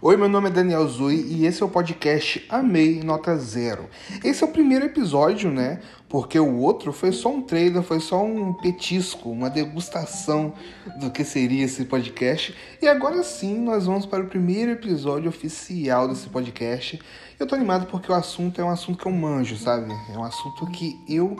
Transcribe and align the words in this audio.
Oi, 0.00 0.16
meu 0.16 0.28
nome 0.28 0.48
é 0.48 0.52
Daniel 0.52 0.86
Zui 0.86 1.26
e 1.28 1.44
esse 1.44 1.60
é 1.60 1.66
o 1.66 1.68
podcast 1.68 2.46
Amei 2.48 3.02
Nota 3.02 3.36
Zero. 3.36 3.90
Esse 4.22 4.44
é 4.44 4.46
o 4.46 4.50
primeiro 4.50 4.84
episódio, 4.84 5.50
né? 5.50 5.80
Porque 6.08 6.38
o 6.38 6.58
outro 6.58 6.92
foi 6.92 7.10
só 7.10 7.30
um 7.30 7.42
trailer, 7.42 7.82
foi 7.82 7.98
só 7.98 8.24
um 8.24 8.52
petisco, 8.52 9.28
uma 9.28 9.50
degustação 9.50 10.54
do 11.00 11.10
que 11.10 11.24
seria 11.24 11.64
esse 11.64 11.84
podcast. 11.84 12.54
E 12.80 12.86
agora 12.86 13.24
sim, 13.24 13.58
nós 13.58 13.86
vamos 13.86 14.06
para 14.06 14.22
o 14.22 14.28
primeiro 14.28 14.70
episódio 14.70 15.28
oficial 15.28 16.06
desse 16.06 16.28
podcast. 16.28 17.00
Eu 17.36 17.44
tô 17.44 17.56
animado 17.56 17.86
porque 17.86 18.12
o 18.12 18.14
assunto 18.14 18.60
é 18.60 18.64
um 18.64 18.70
assunto 18.70 18.98
que 18.98 19.06
eu 19.06 19.12
manjo, 19.12 19.56
sabe? 19.56 19.92
É 20.14 20.16
um 20.16 20.22
assunto 20.22 20.64
que 20.66 20.96
eu 21.08 21.36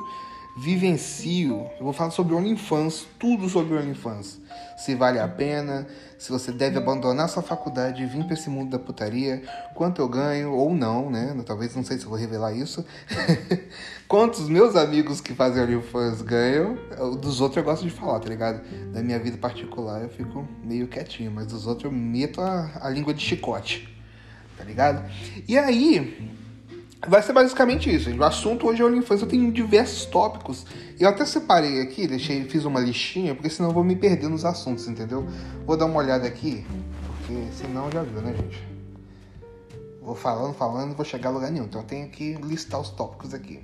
vivencio. 0.62 1.70
Eu 1.78 1.84
vou 1.84 1.92
falar 1.92 2.10
sobre 2.10 2.34
OnlyFans, 2.34 3.06
tudo 3.18 3.48
sobre 3.48 3.76
OnlyFans. 3.76 4.40
Se 4.76 4.94
vale 4.94 5.18
a 5.18 5.28
pena, 5.28 5.86
se 6.18 6.32
você 6.32 6.50
deve 6.50 6.78
abandonar 6.78 7.28
sua 7.28 7.42
faculdade 7.42 8.02
e 8.02 8.06
vir 8.06 8.24
para 8.24 8.34
esse 8.34 8.50
mundo 8.50 8.70
da 8.70 8.78
putaria, 8.78 9.42
quanto 9.74 10.00
eu 10.00 10.08
ganho 10.08 10.52
ou 10.52 10.74
não, 10.74 11.10
né? 11.10 11.36
Talvez 11.46 11.74
não 11.76 11.84
sei 11.84 11.98
se 11.98 12.04
eu 12.04 12.10
vou 12.10 12.18
revelar 12.18 12.52
isso. 12.52 12.84
Quantos 14.08 14.48
meus 14.48 14.74
amigos 14.74 15.20
que 15.20 15.32
fazem 15.32 15.62
OnlyFans 15.62 16.22
ganham, 16.22 16.76
dos 17.20 17.40
outros 17.40 17.58
eu 17.58 17.64
gosto 17.64 17.84
de 17.84 17.90
falar, 17.90 18.18
tá 18.18 18.28
ligado? 18.28 18.62
Da 18.92 19.02
minha 19.02 19.18
vida 19.18 19.36
particular 19.38 20.02
eu 20.02 20.08
fico 20.08 20.48
meio 20.64 20.88
quietinho, 20.88 21.30
mas 21.30 21.46
dos 21.46 21.66
outros 21.66 21.84
eu 21.84 21.96
meto 21.96 22.40
a, 22.40 22.70
a 22.80 22.90
língua 22.90 23.14
de 23.14 23.22
chicote, 23.22 23.88
tá 24.56 24.64
ligado? 24.64 25.08
E 25.46 25.56
aí, 25.56 26.36
Vai 27.06 27.22
ser 27.22 27.32
basicamente 27.32 27.94
isso. 27.94 28.10
O 28.10 28.24
assunto 28.24 28.66
hoje 28.66 28.82
é 28.82 28.84
OnlyFans. 28.84 29.22
Eu 29.22 29.28
tenho 29.28 29.52
diversos 29.52 30.04
tópicos. 30.06 30.66
Eu 30.98 31.08
até 31.08 31.24
separei 31.24 31.80
aqui, 31.80 32.08
deixei, 32.08 32.44
fiz 32.44 32.64
uma 32.64 32.80
listinha, 32.80 33.34
porque 33.34 33.48
senão 33.48 33.70
eu 33.70 33.74
vou 33.74 33.84
me 33.84 33.94
perder 33.94 34.28
nos 34.28 34.44
assuntos, 34.44 34.88
entendeu? 34.88 35.26
Vou 35.64 35.76
dar 35.76 35.86
uma 35.86 35.98
olhada 35.98 36.26
aqui, 36.26 36.66
porque 37.16 37.52
senão 37.52 37.90
já 37.90 38.02
viu, 38.02 38.20
né, 38.20 38.34
gente? 38.34 38.66
Vou 40.02 40.16
falando, 40.16 40.54
falando, 40.54 40.96
vou 40.96 41.04
chegar 41.04 41.28
a 41.28 41.32
lugar 41.32 41.52
nenhum. 41.52 41.66
Então 41.66 41.82
eu 41.82 41.86
tenho 41.86 42.08
que 42.08 42.34
listar 42.34 42.80
os 42.80 42.90
tópicos 42.90 43.32
aqui. 43.32 43.60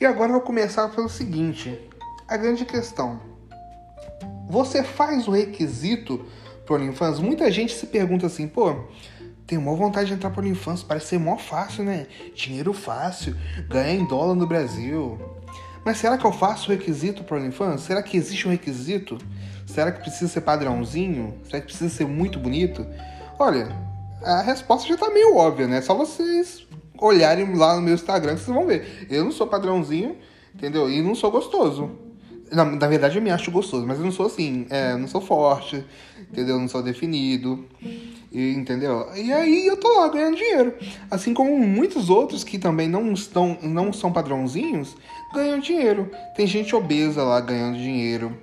E 0.00 0.06
agora 0.06 0.30
eu 0.30 0.34
vou 0.34 0.42
começar 0.42 0.88
pelo 0.88 1.08
seguinte: 1.08 1.78
a 2.26 2.36
grande 2.36 2.64
questão. 2.64 3.20
Você 4.48 4.82
faz 4.82 5.28
o 5.28 5.32
requisito 5.32 6.24
pro 6.64 6.76
OnlyFans? 6.76 7.18
Muita 7.18 7.50
gente 7.50 7.74
se 7.74 7.86
pergunta 7.86 8.26
assim, 8.26 8.48
pô 8.48 8.74
tenho 9.48 9.62
maior 9.62 9.76
vontade 9.76 10.08
de 10.08 10.14
entrar 10.14 10.28
para 10.28 10.42
OnlyFans, 10.42 10.82
parece 10.82 11.06
ser 11.06 11.18
mó 11.18 11.38
fácil, 11.38 11.82
né? 11.82 12.06
Dinheiro 12.34 12.74
fácil, 12.74 13.34
ganhar 13.66 13.94
em 13.94 14.06
dólar 14.06 14.34
no 14.34 14.46
Brasil. 14.46 15.18
Mas 15.82 15.96
será 15.96 16.18
que 16.18 16.24
eu 16.26 16.32
faço 16.32 16.70
o 16.70 16.74
requisito 16.74 17.24
para 17.24 17.38
OnlyFans? 17.38 17.80
Será 17.80 18.02
que 18.02 18.16
existe 18.18 18.46
um 18.46 18.50
requisito? 18.50 19.16
Será 19.66 19.90
que 19.90 20.02
precisa 20.02 20.30
ser 20.30 20.42
padrãozinho? 20.42 21.34
Será 21.44 21.60
que 21.60 21.66
precisa 21.66 21.88
ser 21.88 22.06
muito 22.06 22.38
bonito? 22.38 22.86
Olha, 23.38 23.74
a 24.22 24.42
resposta 24.42 24.86
já 24.86 24.98
tá 24.98 25.08
meio 25.08 25.34
óbvia, 25.34 25.66
né? 25.66 25.80
Só 25.80 25.94
vocês 25.94 26.66
olharem 27.00 27.56
lá 27.56 27.74
no 27.74 27.80
meu 27.80 27.94
Instagram 27.94 28.34
que 28.34 28.42
vocês 28.42 28.54
vão 28.54 28.66
ver. 28.66 29.06
Eu 29.08 29.24
não 29.24 29.32
sou 29.32 29.46
padrãozinho, 29.46 30.18
entendeu? 30.54 30.90
E 30.90 31.00
não 31.00 31.14
sou 31.14 31.30
gostoso. 31.30 31.90
Na, 32.52 32.66
na 32.66 32.86
verdade, 32.86 33.16
eu 33.16 33.22
me 33.22 33.30
acho 33.30 33.50
gostoso, 33.50 33.86
mas 33.86 33.98
eu 33.98 34.04
não 34.04 34.12
sou 34.12 34.26
assim. 34.26 34.66
É, 34.68 34.94
não 34.94 35.08
sou 35.08 35.22
forte, 35.22 35.82
entendeu? 36.30 36.56
Eu 36.56 36.60
não 36.60 36.68
sou 36.68 36.82
definido. 36.82 37.66
E, 38.38 38.54
entendeu? 38.54 39.08
E 39.16 39.32
aí 39.32 39.66
eu 39.66 39.76
tô 39.76 39.98
lá 39.98 40.06
ganhando 40.06 40.36
dinheiro. 40.36 40.72
Assim 41.10 41.34
como 41.34 41.58
muitos 41.58 42.08
outros 42.08 42.44
que 42.44 42.56
também 42.56 42.88
não, 42.88 43.12
estão, 43.12 43.58
não 43.60 43.92
são 43.92 44.12
padrãozinhos, 44.12 44.96
ganham 45.34 45.58
dinheiro. 45.58 46.08
Tem 46.36 46.46
gente 46.46 46.72
obesa 46.76 47.24
lá 47.24 47.40
ganhando 47.40 47.76
dinheiro. 47.76 48.38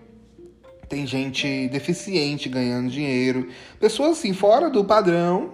Tem 0.90 1.08
gente 1.08 1.70
deficiente 1.70 2.50
ganhando 2.50 2.90
dinheiro. 2.90 3.48
Pessoas 3.80 4.20
assim, 4.20 4.34
fora 4.34 4.70
do 4.70 4.84
padrão, 4.84 5.52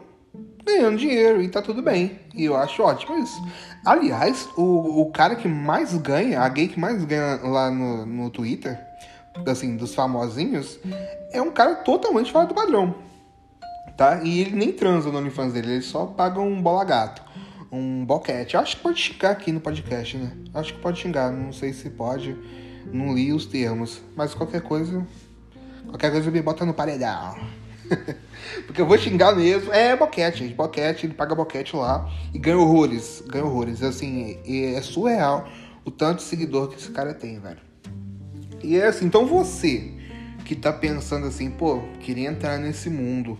ganhando 0.66 0.98
dinheiro. 0.98 1.40
E 1.44 1.48
tá 1.48 1.62
tudo 1.62 1.84
bem. 1.84 2.20
E 2.34 2.46
eu 2.46 2.56
acho 2.56 2.82
ótimo 2.82 3.20
isso. 3.20 3.40
Aliás, 3.86 4.50
o, 4.58 5.02
o 5.02 5.12
cara 5.12 5.36
que 5.36 5.48
mais 5.48 5.96
ganha, 5.96 6.42
a 6.42 6.50
gay 6.50 6.68
que 6.68 6.80
mais 6.80 7.06
ganha 7.06 7.40
lá 7.44 7.70
no, 7.70 8.08
no 8.08 8.32
Twitter, 8.32 8.76
assim, 9.46 9.78
dos 9.78 9.94
famosinhos, 9.94 10.80
é 11.32 11.40
um 11.40 11.52
cara 11.52 11.76
totalmente 11.76 12.32
fora 12.32 12.48
do 12.48 12.56
padrão 12.56 13.11
tá? 14.02 14.20
E 14.24 14.40
ele 14.40 14.56
nem 14.56 14.72
transa 14.72 15.12
no 15.12 15.20
OnlyFans 15.20 15.54
dele, 15.54 15.74
ele 15.74 15.82
só 15.84 16.08
paga 16.08 16.40
um 16.40 16.60
bola 16.60 16.84
gato, 16.84 17.22
um 17.72 18.04
boquete. 18.04 18.58
Acho 18.58 18.78
que 18.78 18.82
pode 18.82 19.00
xingar 19.00 19.30
aqui 19.30 19.52
no 19.52 19.60
podcast, 19.60 20.18
né? 20.18 20.32
Acho 20.56 20.74
que 20.74 20.80
pode 20.80 21.00
xingar, 21.00 21.32
não 21.32 21.54
sei 21.54 21.72
se 21.72 21.88
pode, 21.92 22.36
não 22.92 23.14
li 23.14 23.32
os 23.32 23.46
termos, 23.46 24.02
mas 24.16 24.34
qualquer 24.34 24.62
coisa, 24.62 25.06
qualquer 25.86 26.12
coisa 26.12 26.32
me 26.32 26.42
bota 26.42 26.66
no 26.66 26.74
paredão. 26.74 27.38
Porque 28.66 28.82
eu 28.82 28.88
vou 28.88 28.98
xingar 28.98 29.36
mesmo. 29.36 29.72
É 29.72 29.96
boquete, 29.96 30.40
gente. 30.40 30.56
Boquete, 30.56 31.06
ele 31.06 31.14
paga 31.14 31.36
boquete 31.36 31.76
lá 31.76 32.10
e 32.34 32.40
ganha 32.40 32.58
horrores. 32.58 33.22
Ganha 33.28 33.46
horrores. 33.46 33.84
Assim, 33.84 34.40
é 34.48 34.82
surreal 34.82 35.48
o 35.86 35.92
tanto 35.92 36.18
de 36.18 36.24
seguidor 36.24 36.70
que 36.70 36.76
esse 36.78 36.90
cara 36.90 37.14
tem, 37.14 37.40
velho. 37.40 37.60
E 38.64 38.78
é 38.78 38.88
assim, 38.88 39.06
então 39.06 39.28
você 39.28 39.92
que 40.44 40.56
tá 40.56 40.74
pensando 40.74 41.28
assim, 41.28 41.52
pô, 41.52 41.82
queria 42.00 42.30
entrar 42.30 42.58
nesse 42.58 42.90
mundo 42.90 43.38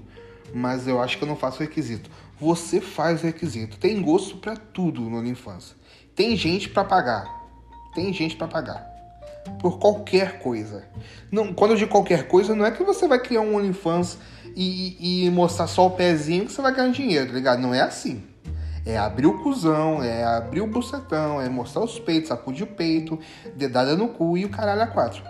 mas 0.54 0.88
eu 0.88 1.02
acho 1.02 1.18
que 1.18 1.24
eu 1.24 1.28
não 1.28 1.36
faço 1.36 1.60
requisito. 1.60 2.10
Você 2.40 2.82
faz 2.82 3.22
o 3.22 3.26
requisito. 3.26 3.78
Tem 3.78 4.02
gosto 4.02 4.38
para 4.38 4.56
tudo 4.56 5.02
no 5.02 5.18
OnlyFans. 5.18 5.76
Tem 6.16 6.36
gente 6.36 6.70
para 6.70 6.84
pagar. 6.84 7.26
Tem 7.94 8.12
gente 8.14 8.36
para 8.36 8.48
pagar. 8.48 8.90
Por 9.60 9.80
qualquer 9.80 10.40
coisa. 10.40 10.84
Não, 11.32 11.54
quando 11.54 11.72
eu 11.72 11.78
digo 11.78 11.92
qualquer 11.92 12.28
coisa, 12.28 12.56
não 12.56 12.66
é 12.66 12.72
que 12.72 12.84
você 12.84 13.08
vai 13.08 13.20
criar 13.20 13.42
um 13.42 13.56
OnlyFans 13.56 14.18
e, 14.56 15.26
e 15.26 15.30
mostrar 15.30 15.68
só 15.68 15.88
o 15.88 15.92
pezinho 15.92 16.46
que 16.46 16.52
você 16.52 16.62
vai 16.62 16.74
ganhar 16.74 16.92
dinheiro, 16.92 17.28
tá 17.28 17.34
ligado? 17.34 17.60
Não 17.60 17.74
é 17.74 17.82
assim. 17.82 18.24
É 18.86 18.98
abrir 18.98 19.28
o 19.28 19.44
cuzão, 19.44 20.02
é 20.02 20.24
abrir 20.24 20.62
o 20.62 20.68
bucetão, 20.68 21.40
é 21.40 21.48
mostrar 21.48 21.84
os 21.84 22.00
peitos, 22.00 22.30
sacudir 22.30 22.64
o 22.64 22.68
peito, 22.68 23.20
dedada 23.56 23.96
no 23.96 24.08
cu 24.08 24.38
e 24.38 24.46
o 24.46 24.50
caralho 24.50 24.82
a 24.82 24.88
quatro. 24.88 25.24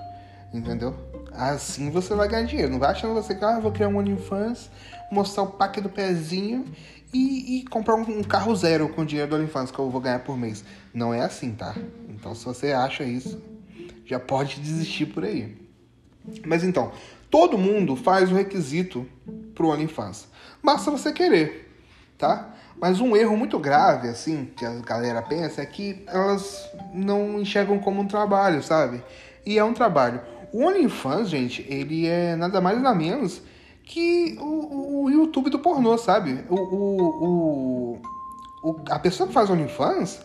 Entendeu? 0.54 0.96
Assim 1.34 1.90
você 1.90 2.16
vai 2.16 2.28
ganhar 2.28 2.46
dinheiro. 2.46 2.72
Não 2.72 2.80
vai 2.80 2.92
achando 2.92 3.14
você 3.14 3.36
que 3.36 3.44
ah, 3.44 3.60
vou 3.60 3.72
criar 3.72 3.90
um 3.90 3.98
OnlyFans, 3.98 4.70
mostrar 5.12 5.44
o 5.44 5.48
pack 5.48 5.82
do 5.82 5.90
pezinho 5.90 6.66
e, 7.14 7.60
e 7.60 7.66
comprar 7.66 7.96
um, 7.96 8.20
um, 8.20 8.24
carro 8.24 8.56
zero 8.56 8.90
com 8.90 9.02
o 9.02 9.06
dinheiro 9.06 9.30
do 9.30 9.36
OnlyFans 9.36 9.70
que 9.70 9.78
eu 9.78 9.90
vou 9.90 10.00
ganhar 10.00 10.20
por 10.20 10.38
mês. 10.38 10.64
Não 10.94 11.14
é 11.14 11.22
assim, 11.22 11.52
tá? 11.52 11.76
Então 12.10 12.34
se 12.34 12.46
você 12.46 12.72
acha 12.72 13.04
isso, 13.04 13.42
já 14.06 14.20
pode 14.20 14.60
desistir 14.60 15.08
por 15.08 15.26
aí. 15.26 15.58
Mas 16.46 16.64
então, 16.64 16.92
todo 17.30 17.58
mundo 17.58 17.96
faz 17.96 18.32
o 18.32 18.36
requisito 18.36 19.06
pro 19.54 19.70
OnlyFans. 19.70 20.28
Basta 20.64 20.90
você 20.90 21.12
querer, 21.12 21.70
tá? 22.18 22.54
Mas 22.80 23.00
um 23.00 23.16
erro 23.16 23.38
muito 23.38 23.60
grave, 23.60 24.08
assim, 24.08 24.50
que 24.56 24.66
a 24.66 24.74
galera 24.80 25.22
pensa, 25.22 25.62
é 25.62 25.66
que 25.66 26.04
elas 26.08 26.68
não 26.94 27.40
enxergam 27.40 27.78
como 27.80 28.02
um 28.02 28.08
trabalho, 28.08 28.64
sabe? 28.64 29.04
E 29.46 29.58
é 29.58 29.64
um 29.64 29.74
trabalho. 29.74 30.22
O 30.52 30.66
OnlyFans, 30.66 31.30
gente, 31.30 31.66
ele 31.70 32.08
é 32.08 32.36
nada 32.36 32.60
mais 32.60 32.82
nada 32.82 32.96
menos 32.96 33.42
que 33.92 34.38
o, 34.40 35.04
o 35.04 35.10
YouTube 35.10 35.50
do 35.50 35.60
pornô, 35.60 35.98
sabe? 35.98 36.46
O, 36.50 36.56
o, 36.56 38.02
o, 38.64 38.82
a 38.90 38.98
pessoa 38.98 39.28
que 39.28 39.34
faz 39.34 39.50
OnlyFans, 39.50 40.22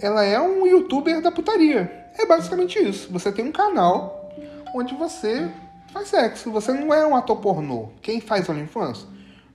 ela 0.00 0.22
é 0.22 0.40
um 0.40 0.64
youtuber 0.64 1.20
da 1.20 1.32
putaria. 1.32 2.10
É 2.16 2.24
basicamente 2.24 2.78
isso. 2.78 3.12
Você 3.12 3.32
tem 3.32 3.44
um 3.44 3.50
canal 3.50 4.30
onde 4.72 4.94
você 4.94 5.50
faz 5.92 6.08
sexo. 6.08 6.52
Você 6.52 6.72
não 6.72 6.94
é 6.94 7.04
um 7.04 7.16
ator 7.16 7.38
pornô. 7.38 7.88
Quem 8.00 8.20
faz 8.20 8.48
OnlyFans 8.48 9.04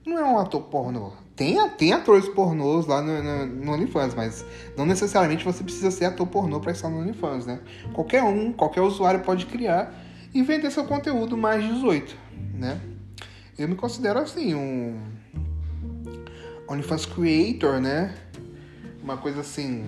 não 0.06 0.18
é 0.18 0.24
um 0.24 0.38
ator 0.38 0.64
pornô. 0.64 1.12
Tem, 1.34 1.56
tem 1.70 1.94
atores 1.94 2.28
pornôs 2.28 2.86
lá 2.86 3.00
no, 3.00 3.22
no, 3.22 3.46
no 3.46 3.72
OnlyFans, 3.72 4.14
mas 4.14 4.44
não 4.76 4.84
necessariamente 4.84 5.42
você 5.42 5.64
precisa 5.64 5.90
ser 5.90 6.04
ator 6.04 6.26
pornô 6.26 6.60
para 6.60 6.72
estar 6.72 6.90
no 6.90 6.98
OnlyFans, 6.98 7.46
né? 7.46 7.60
Qualquer 7.94 8.22
um, 8.22 8.52
qualquer 8.52 8.82
usuário 8.82 9.20
pode 9.20 9.46
criar 9.46 9.94
e 10.34 10.42
vender 10.42 10.70
seu 10.70 10.84
conteúdo 10.84 11.34
mais 11.34 11.64
18, 11.64 12.14
né? 12.52 12.78
Eu 13.58 13.68
me 13.68 13.74
considero 13.74 14.20
assim, 14.20 14.54
um 14.54 14.98
OnlyFans 16.68 17.06
creator, 17.06 17.80
né? 17.80 18.16
Uma 19.02 19.16
coisa 19.16 19.40
assim, 19.40 19.84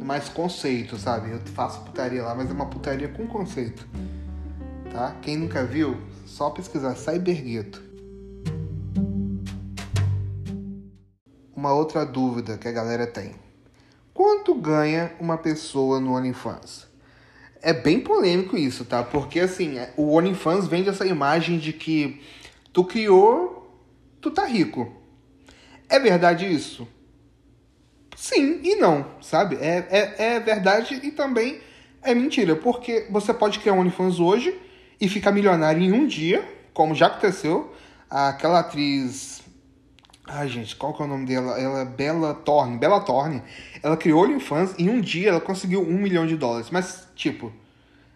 mais 0.00 0.28
conceito, 0.28 0.96
sabe? 0.96 1.30
Eu 1.30 1.40
faço 1.54 1.82
putaria 1.82 2.22
lá, 2.22 2.34
mas 2.34 2.48
é 2.48 2.52
uma 2.52 2.66
putaria 2.66 3.08
com 3.08 3.26
conceito, 3.26 3.86
tá? 4.90 5.14
Quem 5.20 5.36
nunca 5.36 5.64
viu, 5.64 5.96
só 6.24 6.50
pesquisar 6.50 6.94
Cybergueto. 6.94 7.90
uma 11.60 11.74
outra 11.74 12.06
dúvida 12.06 12.56
que 12.56 12.66
a 12.66 12.72
galera 12.72 13.06
tem. 13.06 13.34
Quanto 14.14 14.54
ganha 14.54 15.12
uma 15.20 15.36
pessoa 15.36 16.00
no 16.00 16.14
OnlyFans? 16.14 16.86
É 17.60 17.74
bem 17.74 18.00
polêmico 18.00 18.56
isso, 18.56 18.86
tá? 18.86 19.02
Porque 19.02 19.38
assim, 19.40 19.76
é, 19.76 19.92
o 19.94 20.16
OnlyFans 20.16 20.66
vende 20.66 20.88
essa 20.88 21.04
imagem 21.04 21.58
de 21.58 21.74
que 21.74 22.22
tu 22.72 22.84
criou, 22.84 23.80
tu 24.20 24.30
tá 24.30 24.44
rico. 24.44 24.92
É 25.88 25.98
verdade 25.98 26.46
isso? 26.46 26.86
Sim 28.16 28.60
e 28.62 28.76
não, 28.76 29.06
sabe? 29.20 29.56
É, 29.56 29.86
é, 29.90 30.34
é 30.34 30.40
verdade 30.40 31.00
e 31.02 31.10
também 31.10 31.60
é 32.02 32.14
mentira. 32.14 32.54
Porque 32.54 33.06
você 33.10 33.32
pode 33.32 33.58
criar 33.58 33.74
um 33.74 33.80
OnlyFans 33.80 34.20
hoje 34.20 34.56
e 35.00 35.08
ficar 35.08 35.32
milionário 35.32 35.82
em 35.82 35.92
um 35.92 36.06
dia, 36.06 36.46
como 36.72 36.94
já 36.94 37.06
aconteceu. 37.06 37.74
Aquela 38.08 38.60
atriz 38.60 39.40
Ai, 40.32 40.48
gente, 40.48 40.76
qual 40.76 40.94
que 40.94 41.02
é 41.02 41.04
o 41.04 41.08
nome 41.08 41.26
dela? 41.26 41.58
Ela 41.58 41.80
é 41.80 41.84
Bella 41.84 42.32
Thorne. 42.32 42.78
Bella 42.78 43.00
Thorne. 43.00 43.42
Ela 43.82 43.96
criou 43.96 44.22
OnlyFans 44.22 44.74
e 44.78 44.84
em 44.84 44.88
um 44.88 45.00
dia 45.00 45.30
ela 45.30 45.40
conseguiu 45.40 45.82
um 45.82 45.98
milhão 45.98 46.24
de 46.24 46.36
dólares. 46.36 46.70
Mas, 46.70 47.08
tipo, 47.16 47.52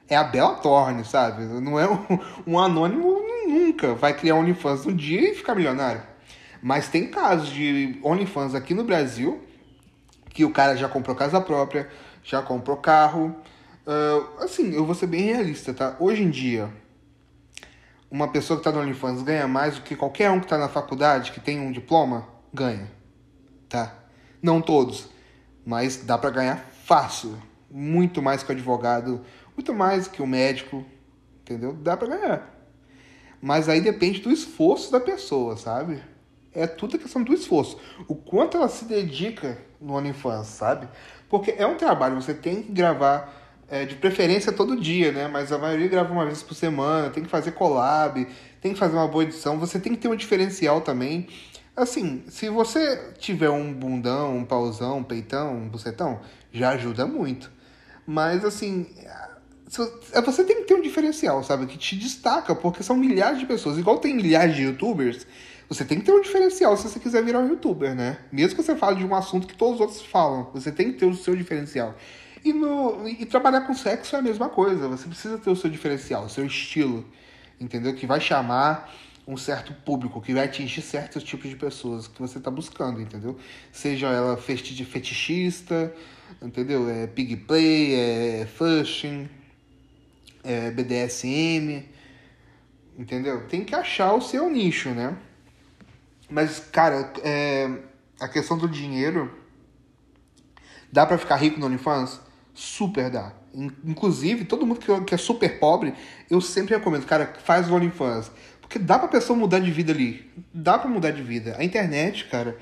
é 0.09 0.15
a 0.15 0.23
Bella 0.23 0.55
Thorne, 0.55 1.05
sabe? 1.05 1.43
Não 1.43 1.79
é 1.79 1.91
um, 1.91 1.99
um 2.47 2.59
anônimo 2.59 3.14
nunca 3.65 3.95
vai 3.95 4.15
criar 4.15 4.37
OnlyFans 4.37 4.87
um 4.87 4.95
dia 4.95 5.33
e 5.33 5.35
ficar 5.35 5.55
milionário. 5.55 6.03
Mas 6.63 6.89
tem 6.89 7.09
casos 7.09 7.49
de 7.49 7.99
OnlyFans 8.03 8.55
aqui 8.55 8.75
no 8.75 8.85
Brasil 8.85 9.43
que 10.31 10.45
o 10.45 10.51
cara 10.51 10.77
já 10.77 10.89
comprou 10.89 11.15
casa 11.15 11.41
própria, 11.41 11.89
já 12.23 12.43
comprou 12.43 12.77
carro. 12.77 13.35
Uh, 13.87 14.43
assim, 14.43 14.75
eu 14.75 14.85
vou 14.85 14.95
ser 14.95 15.07
bem 15.07 15.23
realista, 15.23 15.73
tá? 15.73 15.97
Hoje 16.01 16.23
em 16.23 16.31
dia, 16.31 16.69
uma 18.11 18.29
pessoa 18.29 18.59
que 18.59 18.67
está 18.67 18.73
no 18.73 18.85
OnlyFans 18.85 19.23
ganha 19.23 19.47
mais 19.47 19.77
do 19.77 19.83
que 19.83 19.95
qualquer 19.95 20.31
um 20.31 20.41
que 20.41 20.47
está 20.47 20.59
na 20.59 20.69
faculdade, 20.69 21.33
que 21.33 21.41
tem 21.41 21.61
um 21.61 21.71
diploma, 21.71 22.27
ganha. 22.53 22.91
Tá? 23.69 23.95
Não 24.43 24.61
todos, 24.61 25.09
mas 25.65 25.99
dá 25.99 26.19
para 26.19 26.31
ganhar 26.31 26.65
fácil. 26.85 27.37
Muito 27.71 28.23
mais 28.23 28.43
que 28.43 28.51
o 28.51 28.53
advogado, 28.53 29.25
muito 29.57 29.75
mais 29.75 30.07
que 30.07 30.23
o 30.23 30.27
médico, 30.27 30.85
entendeu? 31.43 31.73
Dá 31.73 31.97
para 31.97 32.09
ganhar. 32.09 32.54
Mas 33.45 33.69
aí 33.69 33.79
depende 33.79 34.21
do 34.21 34.33
esforço 34.33 34.91
da 34.91 34.99
pessoa, 34.99 35.55
sabe? 35.59 36.01
É 36.51 36.67
tudo 36.67 36.99
questão 36.99 37.23
do 37.23 37.35
esforço. 37.35 37.79
O 38.09 38.15
quanto 38.15 38.57
ela 38.57 38.71
se 38.71 38.87
dedica 38.87 39.59
no 39.79 39.93
OnlyFans, 39.93 40.47
sabe? 40.47 40.89
Porque 41.29 41.55
é 41.59 41.67
um 41.67 41.77
trabalho, 41.77 42.15
você 42.15 42.33
tem 42.33 42.63
que 42.63 42.73
gravar 42.73 43.63
é, 43.69 43.85
de 43.85 43.97
preferência 43.97 44.51
todo 44.51 44.81
dia, 44.81 45.13
né? 45.13 45.29
Mas 45.29 45.53
a 45.53 45.59
maioria 45.59 45.89
grava 45.89 46.11
uma 46.11 46.25
vez 46.25 46.43
por 46.43 46.55
semana, 46.55 47.11
tem 47.11 47.23
que 47.23 47.29
fazer 47.29 47.53
collab, 47.53 48.27
tem 48.63 48.73
que 48.73 48.79
fazer 48.79 48.97
uma 48.97 49.09
boa 49.09 49.25
edição, 49.25 49.59
você 49.59 49.79
tem 49.79 49.93
que 49.93 49.99
ter 49.99 50.09
um 50.09 50.17
diferencial 50.17 50.81
também. 50.81 51.29
Assim, 51.77 52.25
se 52.29 52.49
você 52.49 53.13
tiver 53.19 53.51
um 53.51 53.75
bundão, 53.75 54.35
um 54.35 54.45
pauzão, 54.47 55.01
um 55.01 55.05
peitão, 55.05 55.55
um 55.55 55.69
bucetão, 55.69 56.19
já 56.51 56.71
ajuda 56.71 57.05
muito. 57.07 57.53
Mas 58.07 58.43
assim, 58.43 58.87
você 60.25 60.45
tem 60.45 60.57
que 60.57 60.63
ter 60.65 60.75
um 60.75 60.83
diferencial, 60.83 61.43
sabe? 61.43 61.67
Que 61.67 61.77
te 61.77 61.97
destaca, 61.97 62.55
porque 62.55 62.83
são 62.83 62.97
milhares 62.97 63.39
de 63.39 63.47
pessoas. 63.47 63.79
Igual 63.79 63.99
tem 63.99 64.15
milhares 64.15 64.55
de 64.55 64.63
youtubers, 64.63 65.27
você 65.69 65.85
tem 65.85 65.99
que 65.99 66.05
ter 66.05 66.13
um 66.13 66.21
diferencial 66.21 66.77
se 66.77 66.89
você 66.89 67.01
quiser 67.01 67.25
virar 67.25 67.41
um 67.41 67.49
youtuber, 67.49 67.95
né? 67.95 68.19
Mesmo 68.31 68.57
que 68.57 68.63
você 68.63 68.77
fale 68.77 68.97
de 68.97 69.05
um 69.05 69.15
assunto 69.15 69.47
que 69.47 69.55
todos 69.55 69.77
os 69.77 69.81
outros 69.81 70.03
falam, 70.03 70.51
você 70.53 70.71
tem 70.71 70.93
que 70.93 70.99
ter 70.99 71.07
o 71.07 71.15
seu 71.15 71.35
diferencial. 71.35 71.97
E, 72.45 72.53
no, 72.53 73.09
e 73.09 73.25
trabalhar 73.25 73.63
com 73.63 73.75
sexo 73.75 74.15
é 74.15 74.19
a 74.19 74.23
mesma 74.23 74.51
coisa. 74.51 74.87
Você 74.89 75.09
precisa 75.09 75.39
ter 75.39 75.51
o 75.51 75.57
seu 75.57 75.71
diferencial, 75.71 76.27
o 76.27 76.29
seu 76.29 76.45
estilo, 76.45 77.05
entendeu? 77.59 77.95
Que 77.95 78.07
vai 78.07 78.21
chamar 78.21 78.93
um 79.27 79.39
certo 79.39 79.73
público, 79.73 80.21
que 80.21 80.35
vai 80.35 80.45
atingir 80.45 80.83
certos 80.83 81.23
tipos 81.23 81.49
de 81.49 81.57
pessoas 81.57 82.07
que 82.07 82.21
você 82.21 82.37
está 82.37 82.51
buscando, 82.51 83.01
entendeu? 83.01 83.39
Seja 83.73 84.09
ela 84.09 84.37
fetichista, 84.37 85.95
entendeu? 86.43 86.89
É 86.91 87.07
pig 87.07 87.37
play, 87.37 87.95
é 87.95 88.47
fushing, 88.47 89.31
é 90.45 90.71
BDSM, 90.71 91.89
entendeu? 92.99 93.47
Tem 93.49 93.65
que 93.65 93.75
achar 93.75 94.13
o 94.13 94.21
seu 94.21 94.49
nicho, 94.51 94.91
né? 94.91 95.17
Mas, 96.31 96.59
cara, 96.59 97.13
é, 97.23 97.71
a 98.21 98.29
questão 98.29 98.57
do 98.57 98.69
dinheiro, 98.69 99.33
dá 100.93 101.07
para 101.07 101.19
ficar 101.19 101.37
rico 101.37 101.59
no 101.59 101.67
OnlyFans? 101.67 102.21
Super 102.55 103.11
dá. 103.11 103.33
Inclusive, 103.85 104.45
todo 104.45 104.67
mundo 104.67 104.81
que 105.05 105.15
é 105.15 105.19
super 105.19 105.59
pobre, 105.59 105.95
eu 106.31 106.41
sempre 106.41 106.75
recomendo, 106.75 107.07
cara, 107.07 107.35
faz 107.45 107.71
o 107.71 107.75
OnlyFans. 107.75 108.31
Porque 108.61 108.79
dá 108.79 108.99
pra 108.99 109.09
pessoa 109.09 109.39
mudar 109.39 109.59
de 109.61 109.71
vida 109.71 109.93
ali. 109.93 110.31
Dá 110.53 110.79
pra 110.79 110.89
mudar 110.89 111.11
de 111.11 111.23
vida. 111.23 111.57
A 111.59 111.65
internet, 111.65 112.25
cara, 112.27 112.57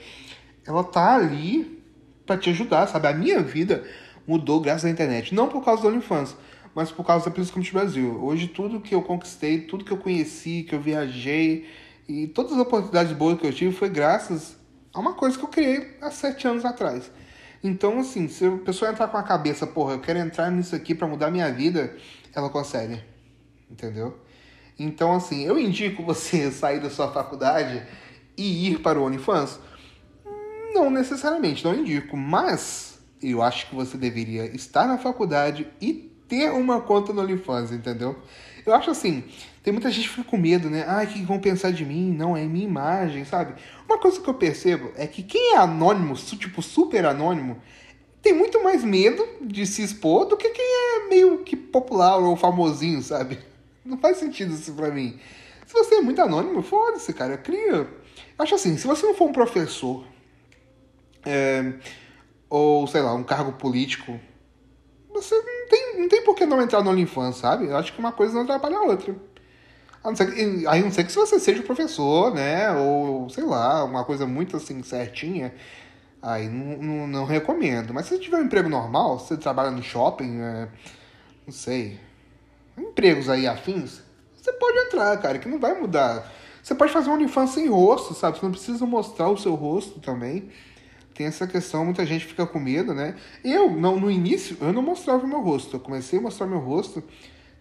ela 0.66 0.84
tá 0.84 1.14
ali 1.14 1.82
para 2.26 2.36
te 2.36 2.50
ajudar, 2.50 2.86
sabe? 2.86 3.06
A 3.08 3.14
minha 3.14 3.40
vida 3.40 3.84
mudou 4.26 4.60
graças 4.60 4.84
à 4.84 4.90
internet. 4.90 5.34
Não 5.34 5.48
por 5.48 5.64
causa 5.64 5.82
do 5.82 5.88
OnlyFans, 5.88 6.36
mas 6.74 6.90
por 6.90 7.04
causa 7.04 7.26
da 7.26 7.30
Priscomit 7.30 7.72
Brasil. 7.72 8.22
Hoje, 8.22 8.48
tudo 8.48 8.80
que 8.80 8.94
eu 8.94 9.02
conquistei, 9.02 9.62
tudo 9.62 9.84
que 9.84 9.92
eu 9.92 9.98
conheci, 9.98 10.64
que 10.68 10.74
eu 10.74 10.80
viajei 10.80 11.66
e 12.08 12.26
todas 12.26 12.52
as 12.52 12.58
oportunidades 12.58 13.12
boas 13.12 13.38
que 13.38 13.46
eu 13.46 13.52
tive 13.52 13.72
foi 13.74 13.88
graças 13.88 14.56
a 14.92 15.00
uma 15.00 15.14
coisa 15.14 15.38
que 15.38 15.44
eu 15.44 15.48
criei 15.48 15.96
há 16.00 16.10
sete 16.10 16.46
anos 16.46 16.64
atrás. 16.64 17.10
Então, 17.62 18.00
assim, 18.00 18.26
se 18.26 18.44
a 18.44 18.56
pessoa 18.58 18.90
entrar 18.90 19.08
com 19.08 19.16
a 19.16 19.22
cabeça, 19.22 19.66
porra, 19.66 19.94
eu 19.94 20.00
quero 20.00 20.18
entrar 20.18 20.50
nisso 20.50 20.74
aqui 20.74 20.94
para 20.94 21.06
mudar 21.06 21.30
minha 21.30 21.50
vida, 21.52 21.96
ela 22.34 22.50
consegue. 22.50 23.00
Entendeu? 23.70 24.18
Então, 24.78 25.12
assim, 25.14 25.44
eu 25.44 25.58
indico 25.58 26.02
você 26.04 26.50
sair 26.50 26.80
da 26.80 26.90
sua 26.90 27.12
faculdade 27.12 27.86
e 28.36 28.68
ir 28.68 28.80
para 28.80 28.98
o 28.98 29.04
OnlyFans? 29.04 29.60
Não 30.74 30.90
necessariamente, 30.90 31.64
não 31.64 31.74
indico, 31.74 32.16
mas 32.16 32.98
eu 33.22 33.42
acho 33.42 33.68
que 33.68 33.74
você 33.74 33.96
deveria 33.96 34.46
estar 34.46 34.86
na 34.86 34.98
faculdade 34.98 35.68
e 35.80 36.11
ter 36.32 36.50
uma 36.50 36.80
conta 36.80 37.12
no 37.12 37.20
OnlyFans, 37.20 37.72
entendeu? 37.72 38.16
Eu 38.64 38.74
acho 38.74 38.90
assim, 38.90 39.22
tem 39.62 39.70
muita 39.70 39.90
gente 39.90 40.08
que 40.08 40.14
fica 40.14 40.30
com 40.30 40.38
medo, 40.38 40.70
né? 40.70 40.82
Ai, 40.88 41.04
o 41.04 41.08
que 41.08 41.22
vão 41.24 41.38
pensar 41.38 41.72
de 41.72 41.84
mim? 41.84 42.10
Não, 42.10 42.34
é 42.34 42.46
minha 42.46 42.64
imagem, 42.64 43.22
sabe? 43.26 43.60
Uma 43.86 43.98
coisa 43.98 44.18
que 44.18 44.26
eu 44.26 44.32
percebo 44.32 44.90
é 44.96 45.06
que 45.06 45.22
quem 45.22 45.52
é 45.52 45.58
anônimo, 45.58 46.14
tipo 46.14 46.62
super 46.62 47.04
anônimo, 47.04 47.60
tem 48.22 48.32
muito 48.32 48.64
mais 48.64 48.82
medo 48.82 49.22
de 49.42 49.66
se 49.66 49.82
expor 49.82 50.24
do 50.24 50.38
que 50.38 50.48
quem 50.48 50.64
é 50.64 51.08
meio 51.10 51.40
que 51.40 51.54
popular 51.54 52.16
ou 52.16 52.34
famosinho, 52.34 53.02
sabe? 53.02 53.38
Não 53.84 53.98
faz 53.98 54.16
sentido 54.16 54.54
isso 54.54 54.72
pra 54.72 54.90
mim. 54.90 55.20
Se 55.66 55.74
você 55.74 55.96
é 55.96 56.00
muito 56.00 56.22
anônimo, 56.22 56.62
foda-se, 56.62 57.12
cara. 57.12 57.36
Cria. 57.36 57.86
Acho 58.38 58.54
assim, 58.54 58.78
se 58.78 58.86
você 58.86 59.04
não 59.04 59.14
for 59.14 59.28
um 59.28 59.32
professor, 59.32 60.04
é, 61.26 61.74
ou 62.48 62.86
sei 62.86 63.02
lá, 63.02 63.12
um 63.14 63.22
cargo 63.22 63.52
político, 63.52 64.18
você 65.12 65.34
não 65.34 65.68
tem, 65.68 66.00
não 66.00 66.08
tem 66.08 66.22
por 66.22 66.34
que 66.34 66.46
não 66.46 66.60
entrar 66.62 66.82
no 66.82 66.90
OnlyFans, 66.90 67.36
sabe? 67.36 67.66
Eu 67.66 67.76
acho 67.76 67.92
que 67.92 67.98
uma 67.98 68.12
coisa 68.12 68.34
não 68.34 68.42
atrapalha 68.42 68.78
a 68.78 68.82
outra. 68.82 69.14
A 70.02 70.08
não 70.08 70.16
ser 70.16 70.32
que, 70.32 70.66
a 70.66 70.76
não 70.76 70.90
ser 70.90 71.04
que 71.04 71.12
se 71.12 71.18
você 71.18 71.38
seja 71.38 71.62
professor, 71.62 72.34
né? 72.34 72.70
Ou, 72.72 73.28
sei 73.30 73.44
lá, 73.44 73.84
uma 73.84 74.04
coisa 74.04 74.26
muito 74.26 74.56
assim 74.56 74.82
certinha, 74.82 75.54
aí 76.20 76.48
não, 76.48 76.78
não, 76.82 77.06
não 77.06 77.24
recomendo. 77.24 77.94
Mas 77.94 78.06
se 78.06 78.16
você 78.16 78.20
tiver 78.20 78.38
um 78.38 78.44
emprego 78.44 78.68
normal, 78.68 79.18
se 79.20 79.28
você 79.28 79.36
trabalha 79.36 79.70
no 79.70 79.82
shopping, 79.82 80.40
é, 80.40 80.68
não 81.46 81.52
sei, 81.52 82.00
empregos 82.76 83.28
aí 83.28 83.46
afins, 83.46 84.02
você 84.36 84.52
pode 84.54 84.76
entrar, 84.78 85.16
cara, 85.18 85.38
que 85.38 85.48
não 85.48 85.60
vai 85.60 85.78
mudar. 85.80 86.32
Você 86.62 86.74
pode 86.74 86.92
fazer 86.92 87.10
um 87.10 87.14
OnlyFans 87.14 87.50
sem 87.50 87.68
rosto, 87.68 88.14
sabe? 88.14 88.38
Você 88.38 88.44
não 88.44 88.52
precisa 88.52 88.86
mostrar 88.86 89.28
o 89.28 89.36
seu 89.36 89.54
rosto 89.54 90.00
também. 90.00 90.50
Tem 91.22 91.28
essa 91.28 91.46
questão, 91.46 91.84
muita 91.84 92.04
gente 92.04 92.24
fica 92.24 92.44
com 92.44 92.58
medo, 92.58 92.92
né? 92.92 93.14
Eu, 93.44 93.70
não, 93.70 94.00
no 94.00 94.10
início, 94.10 94.56
eu 94.60 94.72
não 94.72 94.82
mostrava 94.82 95.24
o 95.24 95.28
meu 95.28 95.40
rosto. 95.40 95.76
Eu 95.76 95.80
comecei 95.80 96.18
a 96.18 96.22
mostrar 96.22 96.48
meu 96.48 96.58
rosto 96.58 97.00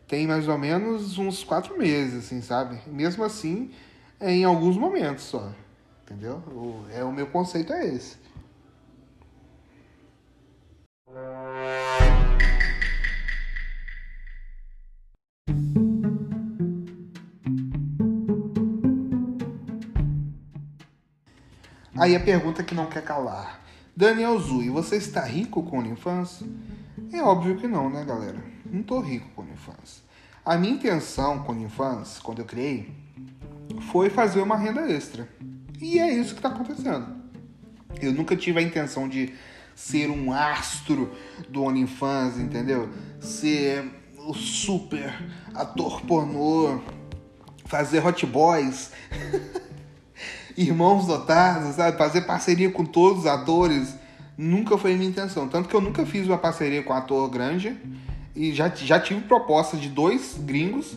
tem 0.08 0.25
mais 0.25 0.48
ou 0.48 0.58
menos 0.58 1.20
uns 1.20 1.44
quatro 1.44 1.77
meses, 1.77 2.25
assim, 2.25 2.41
sabe? 2.41 2.80
Mesmo 2.88 3.24
assim, 3.24 3.70
é 4.20 4.32
em 4.32 4.44
alguns 4.44 4.75
momentos 4.77 5.25
só. 5.25 5.51
Entendeu? 6.03 6.38
O, 6.48 6.86
é, 6.91 7.03
o 7.03 7.12
meu 7.12 7.27
conceito 7.27 7.72
é 7.72 7.86
esse. 7.86 8.18
Aí 22.01 22.15
a 22.15 22.20
pergunta 22.20 22.63
que 22.63 22.74
não 22.74 22.88
quer 22.88 23.03
calar. 23.03 23.62
Daniel 23.96 24.39
Zui, 24.39 24.72
você 24.72 24.96
está 24.96 25.22
rico 25.24 25.62
com 25.62 25.77
OnlyFans? 25.77 26.41
É 27.13 27.22
óbvio 27.22 27.58
que 27.58 27.67
não, 27.67 27.91
né, 27.91 28.03
galera? 28.03 28.43
Não 28.65 28.81
tô 28.81 29.00
rico 29.01 29.29
com 29.36 29.43
OnlyFans. 29.43 30.01
A 30.43 30.58
minha 30.58 30.74
intenção 30.74 31.43
com 31.43 31.51
OnlyFans, 31.51 32.17
quando 32.17 32.39
eu 32.39 32.46
criei, 32.46 32.91
foi 33.91 34.10
fazer 34.10 34.41
uma 34.41 34.58
renda 34.58 34.91
extra. 34.91 35.29
E 35.79 36.00
é 36.00 36.12
isso 36.12 36.34
que 36.34 36.39
está 36.39 36.50
acontecendo. 36.50 37.05
Eu 38.01 38.12
nunca 38.12 38.36
tive 38.36 38.58
a 38.58 38.63
intenção 38.63 39.08
de 39.08 39.36
ser 39.75 40.10
um 40.10 40.34
astro 40.34 41.15
do 41.50 41.62
OnlyFans, 41.62 42.39
entendeu? 42.39 42.89
Ser 43.20 43.88
o 44.17 44.34
super 44.34 45.13
ator 45.53 46.01
pornô, 46.01 46.81
fazer 47.67 48.03
hot 48.03 48.25
boys, 48.25 48.89
irmãos 50.58 51.08
dotados, 51.08 51.75
sabe? 51.75 51.98
Fazer 51.98 52.22
parceria 52.22 52.70
com 52.70 52.86
todos 52.86 53.22
os 53.22 53.25
atores. 53.25 53.96
Nunca 54.38 54.77
foi 54.77 54.96
minha 54.96 55.10
intenção. 55.10 55.48
Tanto 55.48 55.70
que 55.70 55.75
eu 55.75 55.81
nunca 55.81 56.05
fiz 56.05 56.27
uma 56.27 56.38
parceria 56.38 56.81
com 56.84 56.93
um 56.93 56.96
ator 56.96 57.29
grande 57.29 57.77
e 58.36 58.53
já, 58.53 58.70
já 58.70 59.00
tive 59.00 59.22
proposta 59.22 59.77
de 59.77 59.89
dois 59.89 60.38
gringos 60.39 60.96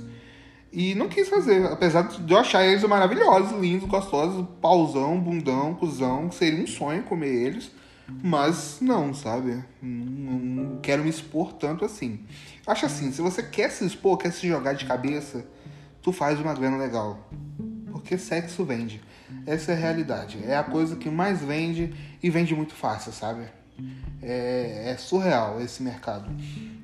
e 0.72 0.94
não 0.96 1.08
quis 1.08 1.28
fazer, 1.28 1.64
apesar 1.66 2.02
de 2.02 2.32
eu 2.32 2.36
achar 2.36 2.66
eles 2.66 2.82
maravilhosos, 2.82 3.60
lindos, 3.60 3.88
gostosos, 3.88 4.44
pauzão, 4.60 5.20
bundão, 5.20 5.72
cuzão, 5.74 6.32
seria 6.32 6.64
um 6.64 6.66
sonho 6.66 7.04
comer 7.04 7.28
eles, 7.28 7.70
mas 8.08 8.78
não, 8.80 9.14
sabe? 9.14 9.62
Não, 9.80 10.38
não 10.38 10.80
quero 10.80 11.04
me 11.04 11.10
expor 11.10 11.52
tanto 11.52 11.84
assim. 11.84 12.18
Acho 12.66 12.86
assim, 12.86 13.12
se 13.12 13.22
você 13.22 13.40
quer 13.40 13.70
se 13.70 13.84
expor, 13.84 14.18
quer 14.18 14.32
se 14.32 14.48
jogar 14.48 14.72
de 14.72 14.84
cabeça, 14.84 15.46
tu 16.02 16.10
faz 16.10 16.40
uma 16.40 16.54
grana 16.54 16.76
legal. 16.76 17.30
Porque 17.92 18.18
sexo 18.18 18.64
vende. 18.64 19.00
Essa 19.46 19.72
é 19.72 19.74
a 19.74 19.78
realidade. 19.78 20.38
É 20.46 20.56
a 20.56 20.62
coisa 20.62 20.96
que 20.96 21.10
mais 21.10 21.42
vende 21.42 21.92
e 22.22 22.30
vende 22.30 22.54
muito 22.54 22.74
fácil, 22.74 23.12
sabe? 23.12 23.44
É, 24.22 24.90
é 24.92 24.96
surreal 24.96 25.60
esse 25.60 25.82
mercado. 25.82 26.30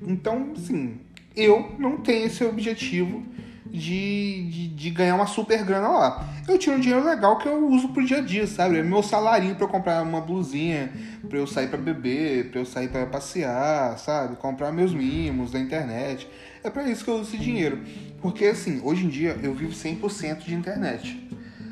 Então, 0.01 0.53
sim, 0.55 0.99
eu 1.35 1.75
não 1.79 1.97
tenho 1.97 2.25
esse 2.25 2.43
objetivo 2.43 3.23
de, 3.65 4.49
de, 4.49 4.67
de, 4.67 4.89
ganhar 4.89 5.15
uma 5.15 5.25
super 5.25 5.63
grana 5.63 5.87
lá. 5.87 6.29
Eu 6.47 6.57
tiro 6.57 6.75
um 6.75 6.79
dinheiro 6.79 7.05
legal 7.05 7.37
que 7.37 7.47
eu 7.47 7.67
uso 7.69 7.89
pro 7.89 8.05
dia 8.05 8.17
a 8.17 8.21
dia, 8.21 8.45
sabe? 8.45 8.77
É 8.77 8.83
meu 8.83 9.01
salarinho 9.01 9.55
para 9.55 9.67
comprar 9.67 10.03
uma 10.03 10.19
blusinha, 10.19 10.91
para 11.27 11.37
eu 11.37 11.47
sair 11.47 11.67
para 11.67 11.77
beber, 11.77 12.51
para 12.51 12.59
eu 12.59 12.65
sair 12.65 12.89
para 12.89 13.05
passear, 13.05 13.97
sabe? 13.97 14.35
Comprar 14.35 14.71
meus 14.73 14.93
mimos 14.93 15.51
da 15.51 15.59
internet. 15.59 16.27
É 16.63 16.69
para 16.69 16.89
isso 16.89 17.03
que 17.03 17.09
eu 17.09 17.15
uso 17.15 17.33
esse 17.33 17.37
dinheiro. 17.37 17.79
Porque 18.21 18.45
assim, 18.45 18.81
hoje 18.83 19.05
em 19.05 19.09
dia 19.09 19.39
eu 19.41 19.53
vivo 19.53 19.71
100% 19.71 20.39
de 20.39 20.53
internet. 20.53 21.30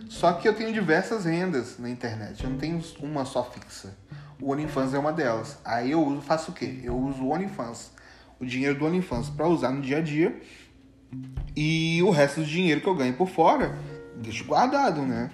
Só 0.10 0.34
que 0.34 0.48
eu 0.48 0.56
tenho 0.56 0.74
diversas 0.74 1.24
rendas 1.24 1.78
na 1.78 1.88
internet. 1.88 2.44
Eu 2.44 2.50
não 2.50 2.58
tenho 2.58 2.84
uma 3.00 3.24
só 3.26 3.44
fixa. 3.44 3.96
O 4.42 4.52
OnlyFans 4.52 4.96
é 4.96 5.00
uma 5.00 5.14
delas. 5.14 5.60
Aí 5.64 5.92
eu 5.92 6.04
uso, 6.04 6.22
faço 6.22 6.50
o 6.50 6.54
quê? 6.54 6.80
Eu 6.84 6.98
uso 6.98 7.24
o 7.24 7.32
OnlyFans, 7.32 7.92
o 8.40 8.46
dinheiro 8.46 8.78
do 8.78 8.86
OnlyFans 8.86 9.30
para 9.30 9.48
usar 9.48 9.72
no 9.72 9.82
dia 9.82 10.00
a 10.00 10.02
dia 10.02 10.42
e 11.56 12.02
o 12.02 12.10
resto 12.10 12.42
do 12.42 12.48
dinheiro 12.48 12.82
que 12.82 12.88
eu 12.88 12.96
ganho 12.96 13.14
por 13.14 13.30
fora, 13.30 13.78
deixo 14.16 14.46
guardado, 14.46 15.04
né? 15.04 15.30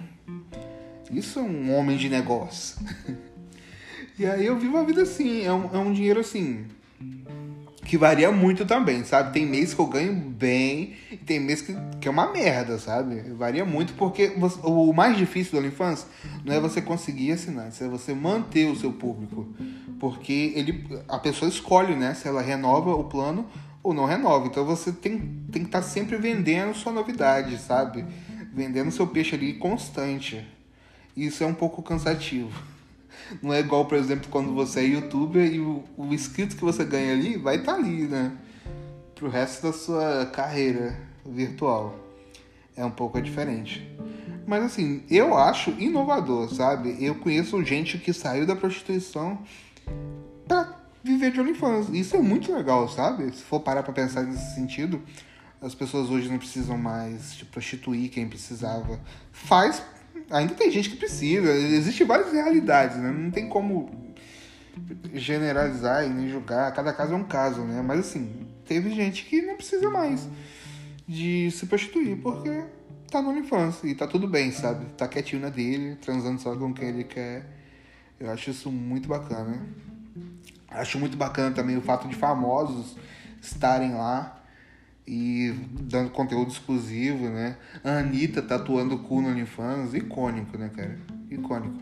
Isso 1.10 1.38
é 1.38 1.42
um 1.42 1.74
homem 1.74 1.96
de 1.96 2.10
negócio. 2.10 2.76
e 4.18 4.26
aí 4.26 4.44
eu 4.44 4.58
vivo 4.58 4.76
a 4.76 4.84
vida 4.84 5.02
assim, 5.02 5.42
é 5.42 5.52
um, 5.52 5.74
é 5.74 5.78
um 5.78 5.92
dinheiro 5.92 6.20
assim. 6.20 6.66
Que 7.86 7.96
varia 7.96 8.32
muito 8.32 8.66
também, 8.66 9.04
sabe? 9.04 9.32
Tem 9.32 9.46
mês 9.46 9.72
que 9.72 9.80
eu 9.80 9.86
ganho 9.86 10.12
bem 10.12 10.96
e 11.10 11.16
tem 11.16 11.38
mês 11.38 11.62
que, 11.62 11.74
que 12.00 12.08
é 12.08 12.10
uma 12.10 12.32
merda, 12.32 12.78
sabe? 12.78 13.20
Varia 13.34 13.64
muito 13.64 13.94
porque 13.94 14.28
você, 14.36 14.58
o 14.64 14.92
mais 14.92 15.16
difícil 15.16 15.52
do 15.52 15.58
OnlyFans 15.58 16.06
não 16.44 16.52
é 16.52 16.58
você 16.58 16.82
conseguir 16.82 17.32
assinar, 17.32 17.68
é 17.68 17.88
você 17.88 18.12
manter 18.12 18.68
o 18.68 18.74
seu 18.74 18.92
público. 18.92 19.46
Porque 20.00 20.52
ele, 20.56 20.84
a 21.08 21.18
pessoa 21.18 21.48
escolhe, 21.48 21.94
né? 21.94 22.12
Se 22.14 22.26
ela 22.26 22.42
renova 22.42 22.90
o 22.94 23.04
plano 23.04 23.46
ou 23.82 23.94
não 23.94 24.04
renova. 24.04 24.48
Então 24.48 24.64
você 24.64 24.90
tem, 24.90 25.18
tem 25.52 25.62
que 25.62 25.68
estar 25.68 25.80
tá 25.80 25.86
sempre 25.86 26.16
vendendo 26.16 26.74
sua 26.74 26.92
novidade, 26.92 27.56
sabe? 27.56 28.04
Vendendo 28.52 28.90
seu 28.90 29.06
peixe 29.06 29.36
ali 29.36 29.54
constante. 29.54 30.44
Isso 31.16 31.44
é 31.44 31.46
um 31.46 31.54
pouco 31.54 31.82
cansativo. 31.82 32.50
Não 33.42 33.52
é 33.52 33.60
igual, 33.60 33.86
por 33.86 33.96
exemplo, 33.96 34.28
quando 34.30 34.54
você 34.54 34.80
é 34.80 34.84
youtuber 34.84 35.52
e 35.52 35.60
o, 35.60 35.84
o 35.96 36.06
inscrito 36.12 36.56
que 36.56 36.64
você 36.64 36.84
ganha 36.84 37.12
ali 37.12 37.36
vai 37.36 37.56
estar 37.56 37.74
tá 37.74 37.78
ali, 37.78 38.06
né? 38.06 38.32
Pro 39.14 39.28
resto 39.28 39.66
da 39.66 39.72
sua 39.72 40.26
carreira 40.26 40.98
virtual. 41.24 41.98
É 42.76 42.84
um 42.84 42.90
pouco 42.90 43.20
diferente. 43.20 43.86
Mas 44.46 44.62
assim, 44.62 45.02
eu 45.10 45.36
acho 45.36 45.70
inovador, 45.70 46.52
sabe? 46.54 46.96
Eu 47.04 47.16
conheço 47.16 47.62
gente 47.64 47.98
que 47.98 48.12
saiu 48.12 48.46
da 48.46 48.54
prostituição 48.54 49.38
pra 50.46 50.76
viver 51.02 51.32
de 51.32 51.40
OnlyFans. 51.40 51.88
Isso 51.88 52.16
é 52.16 52.20
muito 52.20 52.52
legal, 52.52 52.88
sabe? 52.88 53.32
Se 53.32 53.42
for 53.42 53.60
parar 53.60 53.82
pra 53.82 53.92
pensar 53.92 54.22
nesse 54.22 54.54
sentido, 54.54 55.02
as 55.60 55.74
pessoas 55.74 56.10
hoje 56.10 56.28
não 56.28 56.38
precisam 56.38 56.78
mais 56.78 57.34
tipo, 57.34 57.50
prostituir 57.52 58.10
quem 58.10 58.28
precisava. 58.28 59.00
Faz. 59.32 59.82
Ainda 60.30 60.54
tem 60.54 60.70
gente 60.70 60.90
que 60.90 60.96
precisa. 60.96 61.50
Existem 61.52 62.06
várias 62.06 62.32
realidades, 62.32 62.96
né? 62.96 63.10
Não 63.10 63.30
tem 63.30 63.48
como 63.48 63.90
generalizar 65.14 66.04
e 66.04 66.08
nem 66.08 66.28
julgar. 66.28 66.72
Cada 66.72 66.92
caso 66.92 67.12
é 67.12 67.16
um 67.16 67.24
caso, 67.24 67.62
né? 67.62 67.82
Mas 67.82 68.00
assim, 68.00 68.46
teve 68.64 68.90
gente 68.90 69.24
que 69.24 69.42
não 69.42 69.56
precisa 69.56 69.88
mais 69.88 70.28
de 71.06 71.50
se 71.52 71.66
prostituir 71.66 72.16
porque 72.16 72.64
tá 73.10 73.22
no 73.22 73.30
OnlyFans 73.30 73.84
e 73.84 73.94
tá 73.94 74.06
tudo 74.06 74.26
bem, 74.26 74.50
sabe? 74.50 74.86
Tá 74.96 75.06
quietinho 75.06 75.42
na 75.42 75.48
dele, 75.48 75.96
transando 75.96 76.40
só 76.40 76.54
com 76.56 76.74
quem 76.74 76.88
ele 76.88 77.04
quer. 77.04 77.46
Eu 78.18 78.30
acho 78.30 78.50
isso 78.50 78.70
muito 78.70 79.08
bacana. 79.08 79.64
Acho 80.68 80.98
muito 80.98 81.16
bacana 81.16 81.54
também 81.54 81.76
o 81.76 81.82
fato 81.82 82.08
de 82.08 82.16
famosos 82.16 82.96
estarem 83.40 83.94
lá 83.94 84.35
e 85.06 85.54
dando 85.70 86.10
conteúdo 86.10 86.50
exclusivo, 86.50 87.28
né? 87.28 87.56
A 87.84 87.98
Anitta 87.98 88.42
tatuando 88.42 88.96
o 88.96 88.98
cu 88.98 89.20
no 89.20 89.28
OnlyFans, 89.28 89.94
icônico, 89.94 90.58
né, 90.58 90.70
cara? 90.74 90.98
Icônico. 91.30 91.80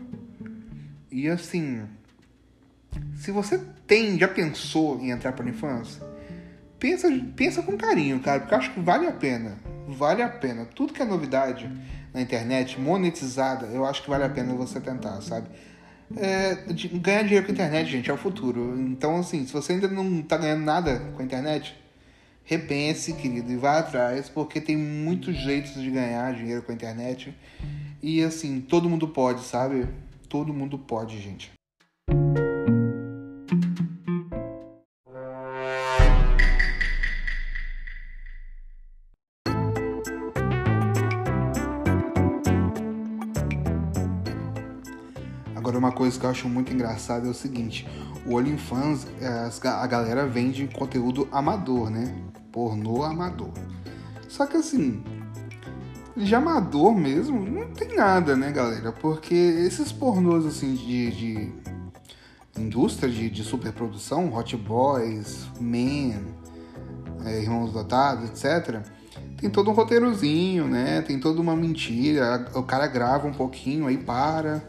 E 1.11 1.27
assim, 1.27 1.83
se 3.15 3.31
você 3.31 3.59
tem, 3.87 4.17
já 4.19 4.27
pensou 4.27 4.99
em 4.99 5.11
entrar 5.11 5.33
para 5.33 5.43
OnlyFans, 5.43 5.99
pensa, 6.79 7.07
pensa 7.35 7.61
com 7.63 7.77
carinho, 7.77 8.19
cara, 8.19 8.41
porque 8.41 8.53
eu 8.53 8.57
acho 8.57 8.73
que 8.73 8.79
vale 8.79 9.07
a 9.07 9.11
pena. 9.11 9.57
Vale 9.87 10.21
a 10.21 10.29
pena. 10.29 10.65
Tudo 10.65 10.93
que 10.93 11.01
é 11.01 11.05
novidade 11.05 11.69
na 12.13 12.21
internet, 12.21 12.79
monetizada, 12.79 13.67
eu 13.67 13.85
acho 13.85 14.03
que 14.03 14.09
vale 14.09 14.23
a 14.23 14.29
pena 14.29 14.53
você 14.53 14.79
tentar, 14.79 15.21
sabe? 15.21 15.47
é, 16.15 16.55
ganhar 16.99 17.23
dinheiro 17.23 17.45
com 17.45 17.51
a 17.51 17.55
internet, 17.55 17.89
gente, 17.89 18.09
é 18.09 18.13
o 18.13 18.17
futuro. 18.17 18.79
Então, 18.79 19.17
assim, 19.17 19.45
se 19.45 19.53
você 19.53 19.73
ainda 19.73 19.87
não 19.87 20.21
tá 20.21 20.37
ganhando 20.37 20.63
nada 20.63 20.99
com 21.15 21.21
a 21.21 21.25
internet, 21.25 21.75
repense, 22.45 23.13
querido, 23.13 23.51
e 23.51 23.57
vá 23.57 23.79
atrás, 23.79 24.29
porque 24.29 24.61
tem 24.61 24.77
muitos 24.77 25.35
jeitos 25.35 25.73
de 25.73 25.89
ganhar 25.89 26.33
dinheiro 26.33 26.61
com 26.61 26.71
a 26.71 26.75
internet. 26.75 27.35
E, 28.01 28.23
assim, 28.23 28.61
todo 28.61 28.89
mundo 28.89 29.07
pode, 29.07 29.43
sabe? 29.43 29.87
Todo 30.29 30.53
mundo 30.53 30.77
pode, 30.77 31.19
gente. 31.19 31.51
Coisa 45.95 46.19
que 46.19 46.25
eu 46.25 46.29
acho 46.29 46.47
muito 46.47 46.71
engraçada 46.71 47.25
é 47.25 47.29
o 47.29 47.33
seguinte: 47.33 47.87
o 48.25 48.35
OnlyFans, 48.35 49.07
é, 49.19 49.49
a 49.67 49.87
galera 49.87 50.27
vende 50.27 50.67
conteúdo 50.67 51.27
amador, 51.31 51.89
né? 51.89 52.13
Pornô 52.51 53.03
amador. 53.03 53.51
Só 54.27 54.45
que 54.45 54.57
assim, 54.57 55.03
de 56.15 56.35
amador 56.35 56.95
mesmo, 56.95 57.39
não 57.39 57.69
tem 57.71 57.95
nada, 57.95 58.35
né, 58.35 58.51
galera? 58.51 58.91
Porque 58.91 59.33
esses 59.33 59.91
pornôs 59.91 60.45
assim 60.45 60.75
de, 60.75 61.11
de 61.11 61.53
indústria 62.57 63.11
de, 63.11 63.29
de 63.29 63.43
superprodução, 63.43 64.33
Hot 64.33 64.55
Boys, 64.55 65.47
Men, 65.59 66.15
é, 67.25 67.41
Irmãos 67.41 67.71
Dotados, 67.71 68.29
etc., 68.29 68.81
tem 69.37 69.49
todo 69.49 69.69
um 69.69 69.73
roteirozinho, 69.73 70.65
né? 70.65 71.01
Tem 71.01 71.19
toda 71.19 71.41
uma 71.41 71.55
mentira. 71.55 72.49
O 72.53 72.63
cara 72.63 72.87
grava 72.87 73.27
um 73.27 73.33
pouquinho, 73.33 73.87
aí 73.87 73.97
para 73.97 74.61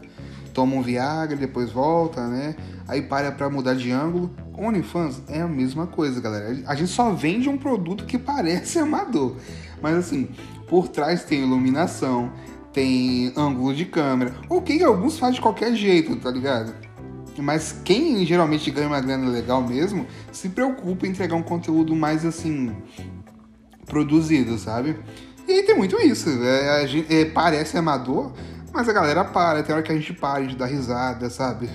toma 0.57 0.75
um 0.75 0.81
Viagra, 0.81 1.37
depois 1.37 1.71
volta, 1.71 2.25
né? 2.27 2.55
Aí 2.87 3.03
para 3.03 3.31
pra 3.31 3.47
mudar 3.47 3.75
de 3.75 3.91
ângulo. 3.91 4.31
OnlyFans 4.57 5.21
é 5.27 5.41
a 5.41 5.47
mesma 5.47 5.85
coisa, 5.85 6.19
galera. 6.19 6.63
A 6.65 6.73
gente 6.73 6.89
só 6.89 7.11
vende 7.11 7.47
um 7.47 7.59
produto 7.59 8.05
que 8.05 8.17
parece 8.17 8.79
amador. 8.81 9.35
Mas 9.79 9.95
assim, 9.95 10.29
por 10.67 10.87
trás 10.87 11.23
tem 11.23 11.43
iluminação, 11.43 12.33
tem 12.73 13.31
ângulo 13.37 13.71
de 13.75 13.85
câmera. 13.85 14.33
Ok, 14.49 14.83
alguns 14.83 15.19
fazem 15.19 15.35
de 15.35 15.41
qualquer 15.41 15.75
jeito, 15.75 16.15
tá 16.15 16.31
ligado? 16.31 16.73
Mas 17.37 17.79
quem 17.85 18.25
geralmente 18.25 18.71
ganha 18.71 18.87
uma 18.87 18.99
grana 18.99 19.29
legal 19.29 19.61
mesmo, 19.61 20.07
se 20.31 20.49
preocupa 20.49 21.05
em 21.05 21.11
entregar 21.11 21.35
um 21.35 21.43
conteúdo 21.43 21.95
mais 21.95 22.25
assim, 22.25 22.75
produzido, 23.85 24.57
sabe? 24.57 24.97
E 25.47 25.61
tem 25.61 25.77
muito 25.77 26.01
isso. 26.01 26.29
É, 26.41 26.87
é, 27.09 27.25
parece 27.25 27.77
amador, 27.77 28.33
mas 28.77 28.87
a 28.87 28.93
galera 28.93 29.25
para, 29.25 29.63
tem 29.63 29.73
hora 29.73 29.83
que 29.83 29.91
a 29.91 29.95
gente 29.95 30.13
para 30.13 30.45
de 30.45 30.55
dar 30.55 30.67
risada, 30.67 31.31
sabe? 31.31 31.67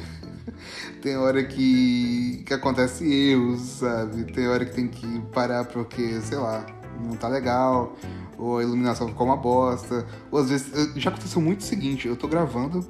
tem 1.03 1.17
hora 1.17 1.43
que, 1.43 2.45
que 2.47 2.55
acontece 2.55 3.05
erros, 3.05 3.61
sabe? 3.61 4.23
Tem 4.33 4.47
hora 4.47 4.65
que 4.65 4.73
tem 4.73 4.87
que 4.87 5.21
parar 5.33 5.65
porque, 5.65 6.21
sei 6.21 6.39
lá, 6.39 6.65
não 7.05 7.17
tá 7.17 7.27
legal, 7.27 7.97
ou 8.39 8.59
a 8.59 8.63
iluminação 8.63 9.09
ficou 9.09 9.27
uma 9.27 9.37
bosta. 9.37 10.07
Ou 10.31 10.39
às 10.39 10.49
vezes, 10.49 10.93
já 10.95 11.11
aconteceu 11.11 11.43
muito 11.43 11.63
o 11.63 11.65
seguinte, 11.65 12.07
eu 12.07 12.15
tô 12.15 12.29
gravando 12.29 12.89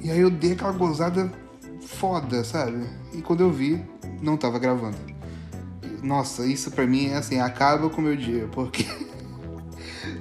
e 0.00 0.08
aí 0.08 0.20
eu 0.20 0.30
dei 0.30 0.52
aquela 0.52 0.70
gozada 0.70 1.28
foda, 1.84 2.44
sabe? 2.44 2.86
E 3.12 3.20
quando 3.22 3.40
eu 3.40 3.50
vi, 3.50 3.84
não 4.22 4.36
tava 4.36 4.60
gravando. 4.60 4.98
Nossa, 6.00 6.46
isso 6.46 6.70
pra 6.70 6.86
mim 6.86 7.08
é 7.08 7.16
assim, 7.16 7.40
acaba 7.40 7.90
com 7.90 8.00
o 8.00 8.04
meu 8.04 8.14
dia, 8.14 8.48
porque 8.52 8.86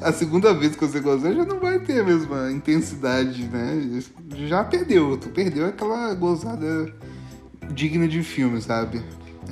a 0.02 0.12
segunda 0.12 0.54
vez 0.54 0.76
que 0.76 0.86
você 0.86 1.00
gozar 1.00 1.34
já 1.34 1.46
não 1.46 1.60
vai 1.60 1.80
ter 1.80 2.02
a 2.02 2.04
mesma 2.04 2.52
intensidade, 2.52 3.44
né? 3.48 4.02
Já 4.48 4.64
perdeu, 4.64 5.18
tu 5.18 5.30
perdeu 5.30 5.68
aquela 5.68 6.14
gozada 6.14 6.94
digna 7.74 8.08
de 8.08 8.24
filme, 8.24 8.62
sabe? 8.62 9.02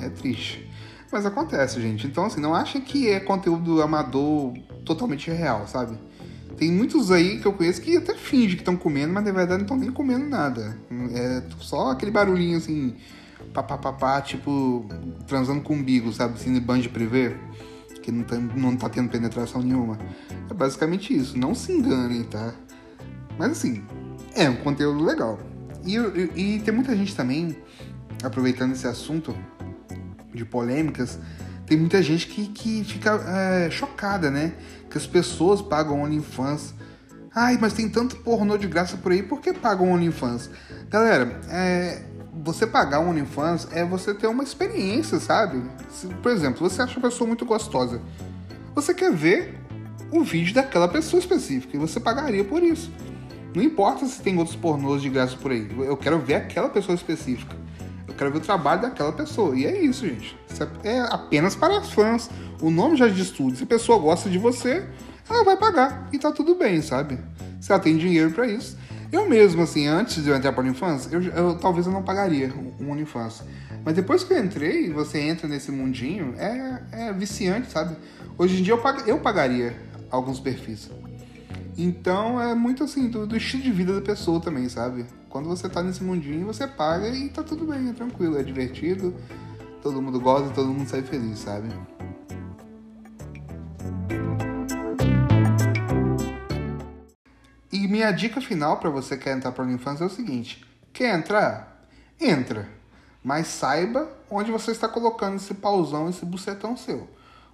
É 0.01 0.09
triste. 0.09 0.67
Mas 1.11 1.25
acontece, 1.25 1.81
gente. 1.81 2.05
Então, 2.05 2.25
assim, 2.25 2.39
não 2.39 2.53
acha 2.53 2.79
que 2.79 3.09
é 3.09 3.19
conteúdo 3.19 3.81
amador 3.81 4.53
totalmente 4.85 5.31
real, 5.31 5.67
sabe? 5.67 5.97
Tem 6.57 6.71
muitos 6.71 7.09
aí 7.09 7.39
que 7.39 7.45
eu 7.45 7.53
conheço 7.53 7.81
que 7.81 7.97
até 7.97 8.13
fingem 8.13 8.55
que 8.55 8.61
estão 8.61 8.75
comendo, 8.75 9.13
mas 9.13 9.23
na 9.23 9.31
verdade 9.31 9.59
não 9.59 9.61
estão 9.61 9.77
nem 9.77 9.91
comendo 9.91 10.27
nada. 10.27 10.77
É 11.13 11.41
só 11.59 11.91
aquele 11.91 12.11
barulhinho 12.11 12.57
assim, 12.57 12.95
papapá, 13.53 14.21
tipo, 14.21 14.85
transando 15.25 15.61
com 15.61 15.73
umbigo, 15.73 16.11
sabe? 16.11 16.37
Cine 16.37 16.59
band 16.59 16.81
privê 16.93 17.35
não 18.11 18.23
tá, 18.23 18.35
não 18.37 18.75
tá 18.75 18.89
tendo 18.89 19.09
penetração 19.09 19.61
nenhuma. 19.61 19.97
É 20.49 20.53
basicamente 20.53 21.15
isso. 21.15 21.37
Não 21.37 21.53
se 21.53 21.71
enganem, 21.71 22.23
tá? 22.23 22.53
Mas 23.37 23.51
assim, 23.51 23.83
é 24.35 24.49
um 24.49 24.57
conteúdo 24.57 25.03
legal. 25.03 25.39
E, 25.85 25.95
e, 25.95 26.55
e 26.55 26.59
tem 26.59 26.73
muita 26.73 26.95
gente 26.95 27.15
também, 27.15 27.55
aproveitando 28.23 28.73
esse 28.73 28.87
assunto 28.87 29.35
de 30.33 30.45
polêmicas, 30.45 31.19
tem 31.65 31.77
muita 31.77 32.01
gente 32.01 32.27
que, 32.27 32.47
que 32.47 32.83
fica 32.83 33.11
é, 33.27 33.69
chocada, 33.69 34.31
né? 34.31 34.53
Que 34.89 34.97
as 34.97 35.05
pessoas 35.05 35.61
pagam 35.61 36.01
OnlyFans. 36.01 36.73
Ai, 37.33 37.57
mas 37.61 37.73
tem 37.73 37.87
tanto 37.87 38.17
pornô 38.17 38.57
de 38.57 38.67
graça 38.67 38.97
por 38.97 39.11
aí, 39.11 39.21
por 39.21 39.39
que 39.39 39.53
pagam 39.53 39.91
OnlyFans? 39.91 40.49
Galera, 40.89 41.39
é, 41.47 42.03
você 42.33 42.65
pagar 42.67 42.99
um 42.99 43.09
OnlyFans 43.09 43.67
é 43.71 43.83
você 43.83 44.13
ter 44.13 44.27
uma 44.27 44.43
experiência, 44.43 45.19
sabe? 45.19 45.61
Se, 45.89 46.07
por 46.07 46.31
exemplo, 46.31 46.67
você 46.67 46.81
acha 46.81 46.99
a 46.99 47.01
pessoa 47.01 47.27
muito 47.27 47.45
gostosa. 47.45 48.01
Você 48.75 48.93
quer 48.93 49.13
ver 49.13 49.59
o 50.11 50.23
vídeo 50.23 50.53
daquela 50.53 50.87
pessoa 50.87 51.19
específica 51.19 51.75
e 51.75 51.79
você 51.79 51.99
pagaria 51.99 52.43
por 52.43 52.63
isso. 52.63 52.91
Não 53.53 53.63
importa 53.63 54.05
se 54.05 54.21
tem 54.21 54.37
outros 54.37 54.55
pornôs 54.55 55.01
de 55.01 55.09
graça 55.09 55.35
por 55.37 55.51
aí. 55.51 55.67
Eu 55.79 55.97
quero 55.97 56.19
ver 56.19 56.35
aquela 56.35 56.69
pessoa 56.69 56.95
específica. 56.95 57.55
Eu 58.07 58.13
quero 58.13 58.31
ver 58.31 58.37
o 58.37 58.41
trabalho 58.41 58.81
daquela 58.81 59.11
pessoa. 59.11 59.55
E 59.55 59.65
é 59.65 59.81
isso, 59.81 60.07
gente. 60.07 60.37
Isso 60.49 60.63
é 60.83 60.99
apenas 61.09 61.55
para 61.55 61.79
os 61.79 61.91
fãs. 61.91 62.29
O 62.61 62.69
nome 62.69 62.95
já 62.95 63.07
diz 63.07 63.31
tudo. 63.31 63.55
Se 63.55 63.63
a 63.63 63.67
pessoa 63.67 63.97
gosta 63.97 64.29
de 64.29 64.37
você, 64.37 64.87
ela 65.27 65.43
vai 65.43 65.57
pagar. 65.57 66.09
E 66.13 66.19
tá 66.19 66.31
tudo 66.31 66.55
bem, 66.55 66.81
sabe? 66.81 67.19
Se 67.59 67.71
ela 67.71 67.81
tem 67.81 67.97
dinheiro 67.97 68.31
para 68.31 68.47
isso. 68.47 68.77
Eu 69.11 69.27
mesmo, 69.27 69.63
assim, 69.63 69.87
antes 69.87 70.23
de 70.23 70.29
eu 70.29 70.35
entrar 70.35 70.53
para 70.53 70.63
o 70.63 70.67
OnlyFans, 70.67 71.11
eu, 71.11 71.21
eu, 71.21 71.57
talvez 71.57 71.87
eu 71.87 71.91
não 71.91 72.03
pagaria 72.03 72.53
um 72.79 72.91
OnlyFans. 72.91 73.43
Mas 73.83 73.95
depois 73.95 74.23
que 74.23 74.33
eu 74.33 74.43
entrei, 74.43 74.91
você 74.91 75.19
entra 75.19 75.47
nesse 75.47 75.71
mundinho, 75.71 76.35
é, 76.37 76.83
é 76.91 77.13
viciante, 77.13 77.71
sabe? 77.71 77.95
Hoje 78.37 78.59
em 78.59 78.63
dia 78.63 78.73
eu, 78.73 78.77
pag, 78.77 79.09
eu 79.09 79.19
pagaria 79.19 79.75
alguns 80.11 80.39
perfis. 80.39 80.89
Então 81.77 82.39
é 82.39 82.53
muito 82.53 82.83
assim, 82.83 83.09
do, 83.09 83.25
do, 83.25 83.35
estilo 83.35 83.63
de 83.63 83.71
vida 83.71 83.93
da 83.93 84.01
pessoa 84.01 84.39
também, 84.39 84.69
sabe? 84.69 85.05
Quando 85.29 85.47
você 85.47 85.67
tá 85.69 85.81
nesse 85.81 86.03
mundinho, 86.03 86.45
você 86.45 86.67
paga 86.67 87.07
e 87.07 87.29
tá 87.29 87.41
tudo 87.41 87.65
bem, 87.65 87.89
é 87.89 87.93
tranquilo, 87.93 88.37
é 88.37 88.43
divertido, 88.43 89.15
todo 89.81 90.01
mundo 90.01 90.19
gosta, 90.19 90.49
todo 90.49 90.67
mundo 90.67 90.87
sai 90.87 91.01
feliz, 91.01 91.39
sabe? 91.39 91.69
Minha 97.89 98.11
dica 98.11 98.39
final 98.41 98.77
para 98.77 98.89
você 98.89 99.17
que 99.17 99.23
quer 99.23 99.35
entrar 99.35 99.51
para 99.51 99.63
o 99.63 99.67
OnlyFans 99.67 100.01
é 100.01 100.05
o 100.05 100.09
seguinte: 100.09 100.65
quer 100.93 101.15
entrar? 101.15 101.85
Entra. 102.19 102.67
Mas 103.23 103.47
saiba 103.47 104.09
onde 104.29 104.51
você 104.51 104.71
está 104.71 104.87
colocando 104.87 105.35
esse 105.35 105.53
pauzão, 105.53 106.09
esse 106.09 106.25
bucetão 106.25 106.77
seu. 106.77 107.09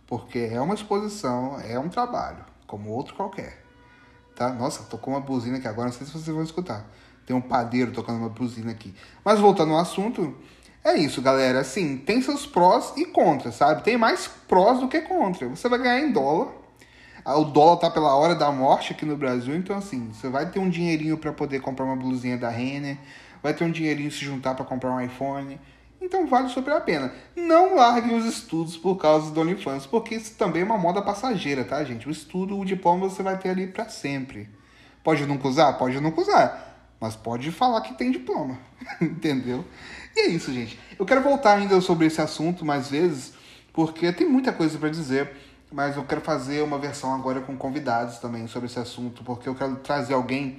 Porque 0.06 0.40
é 0.52 0.62
uma 0.62 0.76
exposição, 0.76 1.60
é 1.60 1.80
um 1.80 1.90
trabalho, 1.90 2.46
como 2.68 2.92
outro 2.92 3.16
qualquer 3.16 3.66
tá? 4.36 4.50
Nossa, 4.50 4.84
tocou 4.84 5.14
uma 5.14 5.22
buzina 5.22 5.58
aqui 5.58 5.68
agora, 5.68 5.88
não 5.88 5.94
sei 5.94 6.06
se 6.06 6.12
vocês 6.12 6.28
vão 6.28 6.44
escutar. 6.44 6.86
Tem 7.26 7.36
um 7.36 7.42
padeiro 7.42 7.92
tocando 7.92 8.20
uma 8.20 8.30
buzina 8.30 8.72
aqui. 8.72 8.94
Mas 9.24 9.40
voltando 9.40 9.74
ao 9.74 9.80
assunto, 9.80 10.36
é 10.84 10.96
isso, 10.96 11.22
galera. 11.22 11.62
Assim, 11.62 11.98
tem 11.98 12.22
seus 12.22 12.46
prós 12.46 12.94
e 12.98 13.06
contras, 13.06 13.56
sabe? 13.56 13.84
Tem 13.84 13.98
mais 13.98 14.28
prós 14.28 14.80
do 14.80 14.88
que 14.88 15.02
contra. 15.02 15.48
Você 15.48 15.68
vai 15.68 15.80
ganhar 15.80 16.00
em 16.02 16.12
dólar. 16.12 16.50
Ah, 17.26 17.40
o 17.40 17.46
dólar 17.46 17.78
tá 17.78 17.90
pela 17.90 18.16
hora 18.16 18.36
da 18.36 18.52
morte 18.52 18.94
aqui 18.94 19.04
no 19.04 19.18
Brasil, 19.18 19.56
então 19.56 19.76
assim, 19.76 20.12
você 20.14 20.30
vai 20.30 20.48
ter 20.52 20.60
um 20.60 20.70
dinheirinho 20.70 21.18
para 21.18 21.34
poder 21.34 21.60
comprar 21.60 21.84
uma 21.84 21.96
blusinha 21.96 22.38
da 22.38 22.50
Renner, 22.50 23.00
vai 23.42 23.52
ter 23.52 23.64
um 23.64 23.72
dinheirinho 23.72 24.12
se 24.12 24.24
juntar 24.24 24.54
para 24.54 24.64
comprar 24.64 24.92
um 24.92 25.02
iPhone. 25.02 25.60
Então 26.00 26.28
vale 26.28 26.50
super 26.50 26.74
a 26.74 26.82
pena. 26.82 27.12
Não 27.36 27.76
larguem 27.76 28.16
os 28.16 28.26
estudos 28.26 28.78
por 28.78 28.98
causa 28.98 29.32
do 29.32 29.42
OnlyFans, 29.42 29.88
porque 29.88 30.14
isso 30.14 30.36
também 30.36 30.62
é 30.62 30.66
uma 30.66 30.78
moda 30.78 31.02
passageira, 31.02 31.64
tá, 31.64 31.84
gente? 31.84 32.08
O 32.08 32.12
estudo, 32.12 32.60
o 32.60 32.64
diploma 32.64 33.10
você 33.10 33.24
vai 33.24 33.36
ter 33.40 33.50
ali 33.50 33.66
para 33.66 33.90
sempre. 33.90 34.48
Pode 35.04 35.26
nunca 35.26 35.48
usar? 35.48 35.74
Pode 35.74 36.00
nunca 36.00 36.22
usar. 36.22 36.94
Mas 37.02 37.16
pode 37.16 37.52
falar 37.52 37.82
que 37.82 37.96
tem 37.96 38.12
diploma. 38.12 38.60
Entendeu? 39.02 39.66
E 40.16 40.20
é 40.20 40.28
isso, 40.28 40.54
gente. 40.54 40.80
Eu 40.98 41.06
quero 41.08 41.22
voltar 41.22 41.58
ainda 41.58 41.82
sobre 41.82 42.06
esse 42.06 42.22
assunto 42.22 42.64
mais 42.64 42.90
vezes, 42.90 43.34
porque 43.74 44.12
tem 44.14 44.30
muita 44.30 44.54
coisa 44.54 44.78
para 44.78 44.90
dizer, 44.90 45.32
mas 45.76 45.98
eu 45.98 46.06
quero 46.06 46.22
fazer 46.22 46.64
uma 46.64 46.80
versão 46.80 47.14
agora 47.14 47.42
com 47.42 47.58
convidados 47.58 48.18
também 48.20 48.48
sobre 48.48 48.68
esse 48.68 48.80
assunto, 48.80 49.26
porque 49.26 49.50
eu 49.50 49.54
quero 49.54 49.76
trazer 49.76 50.14
alguém 50.14 50.58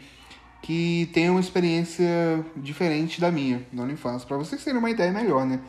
que 0.60 1.08
tenham 1.14 1.36
uma 1.36 1.40
experiência 1.40 2.06
diferente 2.54 3.18
da 3.18 3.30
minha 3.30 3.66
no 3.72 3.82
OnlyFans, 3.82 4.26
para 4.26 4.36
vocês 4.36 4.62
terem 4.62 4.78
uma 4.78 4.90
ideia 4.90 5.10
melhor, 5.10 5.46
né, 5.46 5.60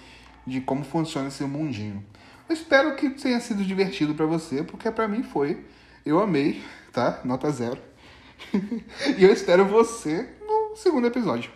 de 0.45 0.59
como 0.59 0.83
funciona 0.83 1.29
esse 1.29 1.45
mundinho. 1.45 2.05
Eu 2.49 2.53
espero 2.53 2.93
que 2.97 3.09
tenha 3.11 3.39
sido 3.39 3.63
divertido 3.63 4.13
para 4.13 4.25
você, 4.25 4.63
porque 4.63 4.91
para 4.91 5.07
mim 5.07 5.23
foi. 5.23 5.65
Eu 6.05 6.19
amei, 6.19 6.61
tá? 6.91 7.21
Nota 7.23 7.49
zero. 7.49 7.79
e 9.17 9.23
eu 9.23 9.31
espero 9.31 9.63
você 9.63 10.27
no 10.45 10.75
segundo 10.75 11.07
episódio, 11.07 11.51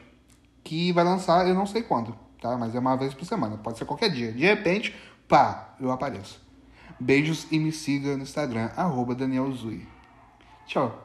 que 0.63 0.93
vai 0.93 1.03
lançar 1.03 1.45
eu 1.45 1.53
não 1.53 1.65
sei 1.65 1.83
quando, 1.83 2.17
tá? 2.41 2.57
Mas 2.57 2.73
é 2.73 2.79
uma 2.79 2.95
vez 2.95 3.13
por 3.13 3.25
semana, 3.25 3.57
pode 3.57 3.77
ser 3.77 3.83
qualquer 3.83 4.09
dia. 4.09 4.31
De 4.31 4.45
repente, 4.45 4.95
pá, 5.27 5.75
eu 5.77 5.91
apareço. 5.91 6.50
Beijos 7.01 7.47
e 7.51 7.57
me 7.57 7.71
siga 7.71 8.15
no 8.15 8.21
Instagram, 8.21 8.69
arroba 8.75 9.15
Daniel 9.15 9.51
Zui. 9.53 9.87
Tchau. 10.67 11.03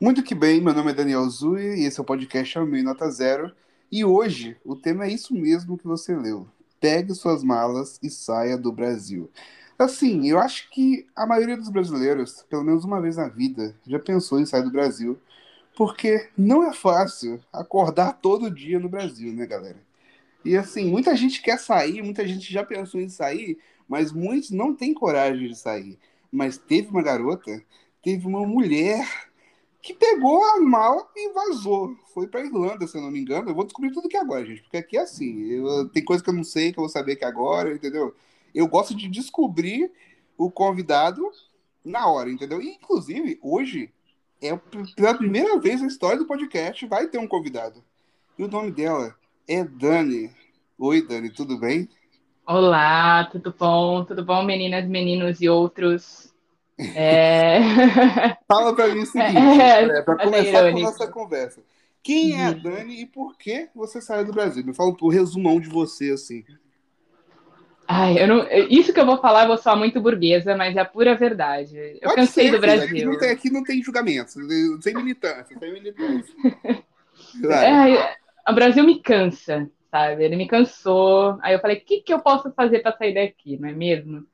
Muito 0.00 0.24
que 0.24 0.34
bem, 0.34 0.60
meu 0.60 0.74
nome 0.74 0.90
é 0.90 0.94
Daniel 0.94 1.30
Zui 1.30 1.62
e 1.62 1.84
esse 1.84 2.00
é 2.00 2.02
o 2.02 2.04
podcast 2.04 2.58
Amei 2.58 2.82
Nota 2.82 3.08
Zero. 3.12 3.54
E 3.92 4.04
hoje 4.04 4.56
o 4.64 4.74
tema 4.74 5.04
é 5.04 5.12
isso 5.12 5.32
mesmo 5.32 5.78
que 5.78 5.86
você 5.86 6.16
leu. 6.16 6.48
Pegue 6.80 7.14
suas 7.14 7.44
malas 7.44 8.00
e 8.02 8.10
saia 8.10 8.58
do 8.58 8.72
Brasil. 8.72 9.30
Assim, 9.78 10.28
eu 10.28 10.40
acho 10.40 10.68
que 10.68 11.06
a 11.14 11.24
maioria 11.24 11.56
dos 11.56 11.68
brasileiros, 11.68 12.44
pelo 12.50 12.64
menos 12.64 12.84
uma 12.84 13.00
vez 13.00 13.18
na 13.18 13.28
vida, 13.28 13.76
já 13.86 14.00
pensou 14.00 14.40
em 14.40 14.46
sair 14.46 14.64
do 14.64 14.72
Brasil, 14.72 15.16
porque 15.76 16.28
não 16.36 16.62
é 16.62 16.72
fácil 16.72 17.42
acordar 17.52 18.14
todo 18.14 18.50
dia 18.50 18.78
no 18.78 18.88
Brasil, 18.88 19.32
né, 19.32 19.46
galera? 19.46 19.82
E 20.44 20.56
assim, 20.56 20.90
muita 20.90 21.16
gente 21.16 21.40
quer 21.40 21.58
sair, 21.58 22.02
muita 22.02 22.26
gente 22.26 22.52
já 22.52 22.64
pensou 22.64 23.00
em 23.00 23.08
sair, 23.08 23.58
mas 23.88 24.12
muitos 24.12 24.50
não 24.50 24.74
têm 24.74 24.92
coragem 24.92 25.48
de 25.48 25.56
sair. 25.56 25.98
Mas 26.30 26.58
teve 26.58 26.88
uma 26.88 27.02
garota, 27.02 27.62
teve 28.02 28.26
uma 28.26 28.46
mulher 28.46 29.06
que 29.80 29.94
pegou 29.94 30.42
a 30.44 30.60
mala 30.60 31.06
e 31.16 31.32
vazou. 31.32 31.96
Foi 32.14 32.26
para 32.26 32.44
Irlanda, 32.44 32.86
se 32.86 32.96
eu 32.96 33.02
não 33.02 33.10
me 33.10 33.20
engano. 33.20 33.50
Eu 33.50 33.54
vou 33.54 33.64
descobrir 33.64 33.92
tudo 33.92 34.06
aqui 34.06 34.16
agora, 34.16 34.44
gente, 34.44 34.62
porque 34.62 34.76
aqui 34.76 34.96
é 34.96 35.00
assim. 35.00 35.42
Eu, 35.50 35.88
tem 35.88 36.04
coisa 36.04 36.22
que 36.22 36.30
eu 36.30 36.34
não 36.34 36.44
sei 36.44 36.72
que 36.72 36.78
eu 36.78 36.82
vou 36.82 36.88
saber 36.88 37.12
aqui 37.12 37.24
agora, 37.24 37.74
entendeu? 37.74 38.14
Eu 38.54 38.66
gosto 38.68 38.94
de 38.94 39.08
descobrir 39.08 39.90
o 40.36 40.50
convidado 40.50 41.28
na 41.84 42.06
hora, 42.08 42.30
entendeu? 42.30 42.60
E, 42.60 42.74
inclusive, 42.74 43.38
hoje 43.42 43.92
é 44.42 44.58
pela 44.96 45.14
primeira 45.14 45.58
vez 45.60 45.80
na 45.80 45.86
história 45.86 46.18
do 46.18 46.26
podcast 46.26 46.84
vai 46.86 47.06
ter 47.06 47.18
um 47.18 47.28
convidado. 47.28 47.82
E 48.36 48.42
o 48.42 48.48
nome 48.48 48.72
dela 48.72 49.14
é 49.48 49.62
Dani. 49.62 50.30
Oi, 50.76 51.06
Dani, 51.06 51.30
tudo 51.30 51.58
bem? 51.58 51.88
Olá, 52.44 53.24
tudo 53.30 53.54
bom? 53.56 54.04
Tudo 54.04 54.24
bom, 54.24 54.42
meninas, 54.42 54.84
meninos 54.88 55.40
e 55.40 55.48
outros? 55.48 56.34
É... 56.96 57.60
Fala 58.48 58.74
para 58.74 58.92
mim 58.92 59.02
o 59.02 59.06
seguinte, 59.06 59.60
é, 59.60 59.98
é 59.98 60.02
para 60.02 60.24
começar 60.24 60.66
a 60.66 60.72
nossa 60.72 61.06
conversa. 61.06 61.62
Quem 62.02 62.32
é 62.32 62.46
a. 62.46 62.52
Dani 62.52 63.02
e 63.02 63.06
por 63.06 63.38
que 63.38 63.68
você 63.72 64.00
saiu 64.00 64.24
do 64.24 64.32
Brasil? 64.32 64.64
Me 64.64 64.74
fala 64.74 64.90
o 64.90 65.06
um 65.06 65.08
resumão 65.08 65.60
de 65.60 65.68
você, 65.68 66.10
assim. 66.10 66.44
Ai, 67.94 68.22
eu 68.22 68.26
não, 68.26 68.46
isso 68.70 68.90
que 68.90 68.98
eu 68.98 69.04
vou 69.04 69.18
falar, 69.18 69.42
eu 69.42 69.48
vou 69.48 69.58
soar 69.58 69.76
muito 69.76 70.00
burguesa, 70.00 70.56
mas 70.56 70.74
é 70.74 70.80
a 70.80 70.84
pura 70.84 71.14
verdade. 71.14 71.76
Eu 72.00 72.08
Pode 72.08 72.14
cansei 72.14 72.46
ser, 72.46 72.52
do 72.52 72.58
Brasil. 72.58 72.86
Aqui 72.86 73.04
não, 73.04 73.18
tem, 73.18 73.30
aqui 73.30 73.50
não 73.50 73.62
tem 73.62 73.82
julgamento, 73.82 74.30
sem 74.80 74.94
militância, 74.94 75.58
sem 75.58 75.72
militância. 75.74 76.34
é, 77.44 78.16
o 78.50 78.54
Brasil 78.54 78.82
me 78.82 78.98
cansa, 78.98 79.70
sabe? 79.90 80.24
Ele 80.24 80.36
me 80.36 80.48
cansou. 80.48 81.38
Aí 81.42 81.52
eu 81.52 81.60
falei, 81.60 81.76
o 81.76 81.84
que, 81.84 82.00
que 82.00 82.14
eu 82.14 82.20
posso 82.20 82.50
fazer 82.52 82.78
para 82.78 82.96
sair 82.96 83.12
daqui, 83.12 83.58
não 83.60 83.68
é 83.68 83.72
mesmo? 83.72 84.24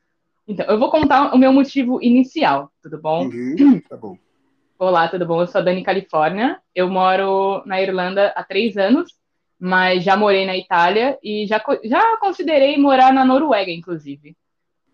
Então, 0.47 0.64
eu 0.66 0.79
vou 0.79 0.88
contar 0.88 1.35
o 1.35 1.38
meu 1.38 1.53
motivo 1.53 2.01
inicial, 2.01 2.71
tudo 2.81 3.01
bom? 3.01 3.27
Uhum, 3.27 3.81
tá 3.88 3.97
bom. 3.97 4.16
Olá, 4.79 5.09
tudo 5.09 5.27
bom? 5.27 5.40
Eu 5.40 5.49
sou 5.49 5.61
a 5.61 5.64
Dani 5.64 5.83
Califórnia. 5.83 6.61
Eu 6.73 6.88
moro 6.88 7.64
na 7.66 7.83
Irlanda 7.83 8.33
há 8.37 8.44
três 8.44 8.77
anos, 8.77 9.11
mas 9.59 10.05
já 10.05 10.16
morei 10.16 10.47
na 10.47 10.57
Itália 10.57 11.18
e 11.23 11.47
já, 11.47 11.62
já 11.85 12.16
considerei 12.18 12.79
morar 12.79 13.12
na 13.12 13.25
Noruega, 13.25 13.71
inclusive. 13.71 14.37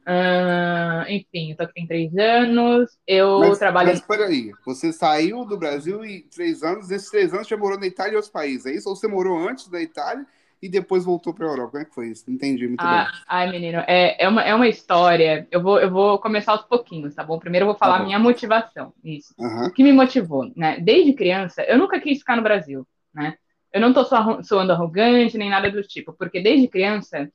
Uh, 0.07 1.09
enfim, 1.09 1.51
eu 1.51 1.57
tô 1.57 1.63
aqui 1.63 1.75
tem 1.75 1.87
três 1.87 2.17
anos. 2.17 2.91
Eu 3.07 3.41
mas, 3.41 3.59
trabalho. 3.59 3.89
Mas 3.89 4.01
peraí, 4.01 4.53
você 4.65 4.93
saiu 4.93 5.45
do 5.45 5.57
Brasil 5.57 6.05
em 6.05 6.23
três 6.23 6.63
anos, 6.63 6.89
nesses 6.89 7.11
três 7.11 7.33
anos 7.33 7.49
já 7.49 7.57
morou 7.57 7.79
na 7.79 7.87
Itália 7.87 8.13
e 8.13 8.17
outros 8.17 8.33
países, 8.33 8.67
é 8.67 8.73
isso? 8.73 8.89
Ou 8.89 8.97
você 8.97 9.09
morou 9.09 9.37
antes 9.49 9.69
da 9.69 9.81
Itália 9.81 10.27
e 10.63 10.69
depois 10.69 11.05
voltou 11.05 11.33
para 11.33 11.47
a 11.47 11.51
Europa. 11.51 11.71
Como 11.73 11.83
é 11.83 11.85
que 11.87 11.95
foi 11.95 12.09
isso? 12.09 12.31
Entendi 12.31 12.67
muito 12.67 12.81
ah, 12.81 13.05
bem. 13.05 13.23
Ai, 13.27 13.51
menino, 13.51 13.83
é, 13.87 14.25
é, 14.25 14.29
uma, 14.29 14.43
é 14.43 14.55
uma 14.55 14.69
história. 14.69 15.47
Eu 15.51 15.63
vou, 15.63 15.81
eu 15.81 15.91
vou 15.91 16.19
começar 16.19 16.53
aos 16.53 16.63
pouquinhos, 16.63 17.15
tá 17.15 17.25
bom? 17.25 17.39
Primeiro 17.39 17.65
eu 17.65 17.69
vou 17.69 17.77
falar 17.77 17.97
tá 17.97 18.03
a 18.03 18.07
minha 18.07 18.19
motivação. 18.19 18.93
Isso. 19.03 19.35
Uhum. 19.39 19.67
O 19.67 19.71
que 19.71 19.83
me 19.83 19.93
motivou, 19.93 20.51
né? 20.55 20.79
Desde 20.81 21.13
criança, 21.15 21.63
eu 21.63 21.79
nunca 21.79 21.99
quis 22.01 22.19
ficar 22.19 22.37
no 22.37 22.43
Brasil, 22.43 22.87
né? 23.15 23.37
Eu 23.75 23.81
não 23.81 23.93
tô 23.93 24.05
soando 24.05 24.73
arrogante 24.73 25.37
nem 25.37 25.51
nada 25.51 25.69
do 25.69 25.83
tipo, 25.83 26.13
porque 26.13 26.41
desde 26.41 26.69
criança 26.69 27.29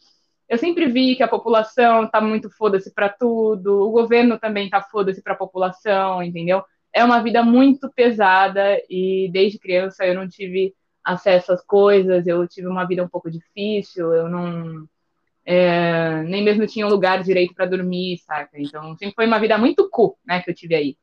eu 0.47 0.58
sempre 0.58 0.88
vi 0.88 1.17
que 1.17 1.21
a 1.21 1.28
população 1.28 2.10
tá 2.10 2.21
muito 2.21 2.49
foda-se 2.49 2.93
para 2.93 3.10
tudo, 3.10 3.82
o 3.86 3.91
governo 3.91 4.39
também 4.39 4.69
tá 4.69 4.82
foda-se 4.82 5.21
para 5.21 5.34
a 5.34 5.38
população, 5.38 6.23
entendeu? 6.23 6.63
É 6.93 7.04
uma 7.04 7.21
vida 7.21 7.43
muito 7.43 7.91
pesada 7.93 8.82
e 8.89 9.30
desde 9.34 9.60
criança 9.60 10.06
eu 10.06 10.15
não 10.15 10.30
tive 10.30 10.73
acesso 11.04 11.52
às 11.52 11.62
coisas, 11.62 12.25
eu 12.25 12.47
tive 12.47 12.67
uma 12.67 12.86
vida 12.86 13.04
um 13.04 13.10
pouco 13.10 13.30
difícil, 13.30 14.13
eu 14.13 14.30
não 14.30 14.88
é, 15.45 16.23
nem 16.23 16.41
mesmo 16.41 16.65
tinha 16.65 16.88
um 16.88 16.89
lugar 16.89 17.21
direito 17.21 17.54
para 17.54 17.65
dormir, 17.65 18.17
saca? 18.19 18.58
Então 18.58 18.95
sempre 18.95 19.13
foi 19.13 19.28
uma 19.28 19.39
vida 19.39 19.58
muito 19.58 19.89
cu, 19.89 20.17
né, 20.25 20.41
que 20.41 20.49
eu 20.49 20.56
tive 20.56 20.73
aí. 20.73 20.97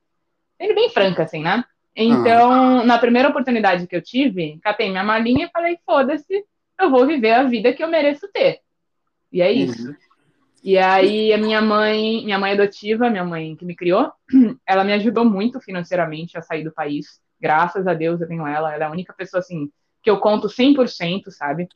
Sendo 0.58 0.74
bem 0.74 0.88
franca, 0.88 1.24
assim, 1.24 1.42
né? 1.42 1.62
Então, 1.96 2.84
na 2.84 2.98
primeira 2.98 3.30
oportunidade 3.30 3.86
que 3.86 3.96
eu 3.96 4.02
tive, 4.02 4.58
catei 4.62 4.90
minha 4.90 5.02
malinha 5.02 5.46
e 5.46 5.50
falei, 5.50 5.78
foda-se, 5.86 6.44
eu 6.78 6.90
vou 6.90 7.06
viver 7.06 7.32
a 7.32 7.44
vida 7.44 7.72
que 7.72 7.82
eu 7.82 7.88
mereço 7.88 8.30
ter. 8.30 8.60
E 9.32 9.40
é 9.40 9.50
isso. 9.50 9.88
Uhum. 9.88 9.96
E 10.62 10.76
aí 10.76 11.32
a 11.32 11.38
minha 11.38 11.62
mãe, 11.62 12.22
minha 12.24 12.38
mãe 12.38 12.52
adotiva, 12.52 13.08
minha 13.08 13.24
mãe 13.24 13.56
que 13.56 13.64
me 13.64 13.74
criou, 13.74 14.12
ela 14.66 14.84
me 14.84 14.92
ajudou 14.92 15.24
muito 15.24 15.58
financeiramente 15.60 16.36
a 16.36 16.42
sair 16.42 16.64
do 16.64 16.72
país. 16.72 17.20
Graças 17.40 17.86
a 17.86 17.94
Deus 17.94 18.20
eu 18.20 18.28
tenho 18.28 18.46
ela, 18.46 18.74
ela 18.74 18.84
é 18.84 18.86
a 18.86 18.90
única 18.90 19.14
pessoa 19.14 19.38
assim 19.38 19.70
que 20.02 20.10
eu 20.10 20.18
conto 20.18 20.48
100%, 20.48 21.30
sabe? 21.30 21.68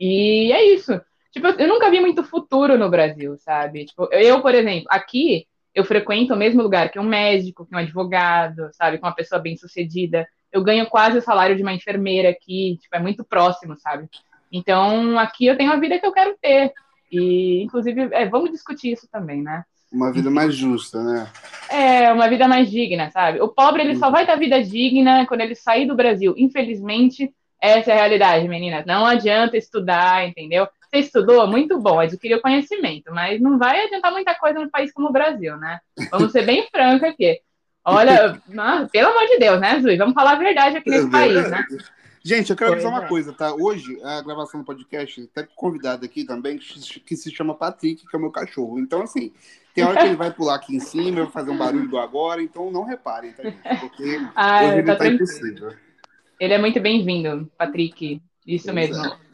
E 0.00 0.50
é 0.52 0.64
isso. 0.64 1.00
Tipo, 1.30 1.48
eu 1.48 1.68
nunca 1.68 1.90
vi 1.90 2.00
muito 2.00 2.24
futuro 2.24 2.78
no 2.78 2.88
Brasil, 2.88 3.36
sabe? 3.38 3.84
Tipo, 3.84 4.08
eu, 4.12 4.40
por 4.40 4.54
exemplo, 4.54 4.86
aqui 4.88 5.46
eu 5.76 5.84
frequento 5.84 6.32
o 6.32 6.36
mesmo 6.36 6.62
lugar 6.62 6.90
que 6.90 6.98
um 6.98 7.04
médico, 7.04 7.66
que 7.66 7.74
um 7.74 7.78
advogado, 7.78 8.70
sabe? 8.72 8.96
Com 8.96 9.06
uma 9.06 9.14
pessoa 9.14 9.38
bem 9.38 9.58
sucedida. 9.58 10.26
Eu 10.50 10.64
ganho 10.64 10.86
quase 10.86 11.18
o 11.18 11.22
salário 11.22 11.54
de 11.54 11.60
uma 11.60 11.74
enfermeira 11.74 12.30
aqui, 12.30 12.78
tipo, 12.80 12.96
é 12.96 12.98
muito 12.98 13.22
próximo, 13.22 13.76
sabe? 13.76 14.08
Então, 14.50 15.18
aqui 15.18 15.44
eu 15.44 15.54
tenho 15.54 15.70
a 15.70 15.76
vida 15.76 15.98
que 15.98 16.06
eu 16.06 16.12
quero 16.12 16.34
ter. 16.40 16.72
E, 17.12 17.62
inclusive, 17.62 18.08
é, 18.12 18.26
vamos 18.26 18.50
discutir 18.50 18.92
isso 18.92 19.06
também, 19.12 19.42
né? 19.42 19.64
Uma 19.92 20.10
vida 20.10 20.30
mais 20.30 20.54
justa, 20.54 21.02
né? 21.02 21.30
É, 21.68 22.10
uma 22.10 22.26
vida 22.26 22.48
mais 22.48 22.70
digna, 22.70 23.10
sabe? 23.10 23.42
O 23.42 23.48
pobre, 23.48 23.82
ele 23.82 23.96
só 23.96 24.10
vai 24.10 24.24
ter 24.24 24.38
vida 24.38 24.62
digna 24.62 25.26
quando 25.26 25.42
ele 25.42 25.54
sair 25.54 25.86
do 25.86 25.94
Brasil. 25.94 26.34
Infelizmente, 26.38 27.30
essa 27.60 27.90
é 27.90 27.94
a 27.94 27.96
realidade, 27.96 28.48
meninas. 28.48 28.86
Não 28.86 29.04
adianta 29.04 29.58
estudar, 29.58 30.26
entendeu? 30.26 30.66
Você 30.88 31.00
estudou, 31.00 31.46
muito 31.46 31.78
bom, 31.78 31.98
adquiriu 31.98 32.40
conhecimento, 32.40 33.12
mas 33.12 33.40
não 33.40 33.58
vai 33.58 33.84
adiantar 33.84 34.12
muita 34.12 34.34
coisa 34.34 34.60
no 34.60 34.70
país 34.70 34.92
como 34.92 35.08
o 35.08 35.12
Brasil, 35.12 35.56
né? 35.56 35.80
Vamos 36.10 36.32
ser 36.32 36.44
bem 36.44 36.66
francos 36.70 37.08
aqui. 37.08 37.40
Olha, 37.84 38.40
ah, 38.58 38.88
pelo 38.90 39.10
amor 39.10 39.26
de 39.26 39.38
Deus, 39.38 39.60
né, 39.60 39.80
Zui? 39.80 39.96
Vamos 39.96 40.14
falar 40.14 40.32
a 40.32 40.38
verdade 40.38 40.76
aqui 40.76 40.90
nesse 40.90 41.06
é 41.06 41.10
país, 41.10 41.50
né? 41.50 41.64
Gente, 42.24 42.50
eu 42.50 42.56
quero 42.56 42.72
avisar 42.72 42.92
é. 42.92 42.94
uma 42.96 43.06
coisa, 43.06 43.32
tá? 43.32 43.54
Hoje, 43.54 44.00
a 44.02 44.20
gravação 44.20 44.58
do 44.58 44.66
podcast, 44.66 45.24
tá 45.28 45.46
convidado 45.54 46.04
aqui 46.04 46.24
também, 46.24 46.58
que 46.58 47.16
se 47.16 47.30
chama 47.30 47.54
Patrick, 47.54 48.04
que 48.04 48.16
é 48.16 48.18
o 48.18 48.20
meu 48.20 48.32
cachorro. 48.32 48.80
Então, 48.80 49.02
assim, 49.02 49.32
tem 49.72 49.84
hora 49.84 50.00
que 50.00 50.06
ele 50.06 50.16
vai 50.16 50.32
pular 50.32 50.56
aqui 50.56 50.74
em 50.74 50.80
cima, 50.80 51.22
vou 51.22 51.30
fazer 51.30 51.52
um 51.52 51.56
barulho 51.56 51.84
igual 51.84 52.02
agora, 52.02 52.42
então 52.42 52.72
não 52.72 52.82
reparem, 52.82 53.30
tá, 53.30 53.44
gente? 53.44 53.80
Porque 53.80 54.18
ah, 54.34 54.64
hoje 54.64 54.72
ele 54.72 54.82
tá, 54.82 54.96
tá 54.96 55.06
impossível. 55.06 55.72
Ele 56.40 56.54
é 56.54 56.58
muito 56.58 56.80
bem-vindo, 56.80 57.48
Patrick. 57.56 58.20
Isso 58.44 58.64
pois 58.64 58.74
mesmo. 58.74 59.04
É. 59.04 59.25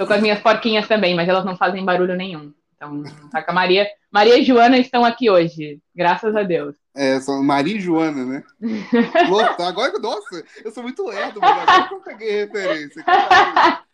Tô 0.00 0.06
com 0.06 0.14
as 0.14 0.22
minhas 0.22 0.40
porquinhas 0.40 0.88
também, 0.88 1.14
mas 1.14 1.28
elas 1.28 1.44
não 1.44 1.54
fazem 1.54 1.84
barulho 1.84 2.16
nenhum. 2.16 2.54
Então, 2.74 3.02
tá 3.30 3.42
com 3.42 3.50
a 3.50 3.54
Maria. 3.54 3.86
Maria 4.10 4.38
e 4.38 4.42
Joana 4.42 4.78
estão 4.78 5.04
aqui 5.04 5.28
hoje, 5.28 5.78
graças 5.94 6.34
a 6.34 6.42
Deus. 6.42 6.74
É, 6.96 7.20
são 7.20 7.42
Maria 7.42 7.76
e 7.76 7.80
Joana, 7.80 8.24
né? 8.24 8.42
Louco, 9.28 9.62
agora, 9.62 9.98
nossa, 9.98 10.42
eu 10.64 10.70
sou 10.70 10.82
muito 10.82 11.06
lerdo, 11.06 11.38
mas 11.38 11.50
agora 11.50 11.88
eu 11.92 12.00
peguei 12.00 12.30
referência. 12.46 13.04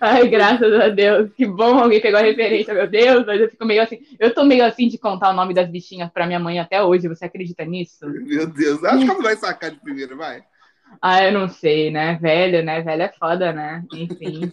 Ai, 0.00 0.26
graças 0.26 0.72
a 0.80 0.88
Deus, 0.88 1.30
que 1.34 1.44
bom 1.44 1.78
alguém 1.78 2.00
pegou 2.00 2.18
a 2.18 2.22
referência, 2.22 2.72
meu 2.72 2.88
Deus, 2.88 3.26
mas 3.26 3.38
eu 3.38 3.50
fico 3.50 3.66
meio 3.66 3.82
assim, 3.82 3.98
eu 4.18 4.32
tô 4.32 4.42
meio 4.42 4.64
assim 4.64 4.88
de 4.88 4.96
contar 4.96 5.32
o 5.32 5.36
nome 5.36 5.52
das 5.52 5.68
bichinhas 5.68 6.10
pra 6.10 6.26
minha 6.26 6.40
mãe 6.40 6.58
até 6.58 6.82
hoje, 6.82 7.08
você 7.08 7.26
acredita 7.26 7.62
nisso? 7.66 8.08
Meu 8.08 8.46
Deus, 8.46 8.82
acho 8.82 9.04
que 9.04 9.10
ela 9.10 9.22
vai 9.22 9.36
sacar 9.36 9.70
de 9.70 9.76
primeira, 9.76 10.16
vai. 10.16 10.42
Ah, 11.00 11.24
eu 11.24 11.32
não 11.32 11.48
sei, 11.48 11.90
né? 11.90 12.18
Velho, 12.20 12.64
né? 12.64 12.80
Velho 12.82 13.02
é 13.02 13.12
foda, 13.12 13.52
né? 13.52 13.84
Enfim. 13.92 14.52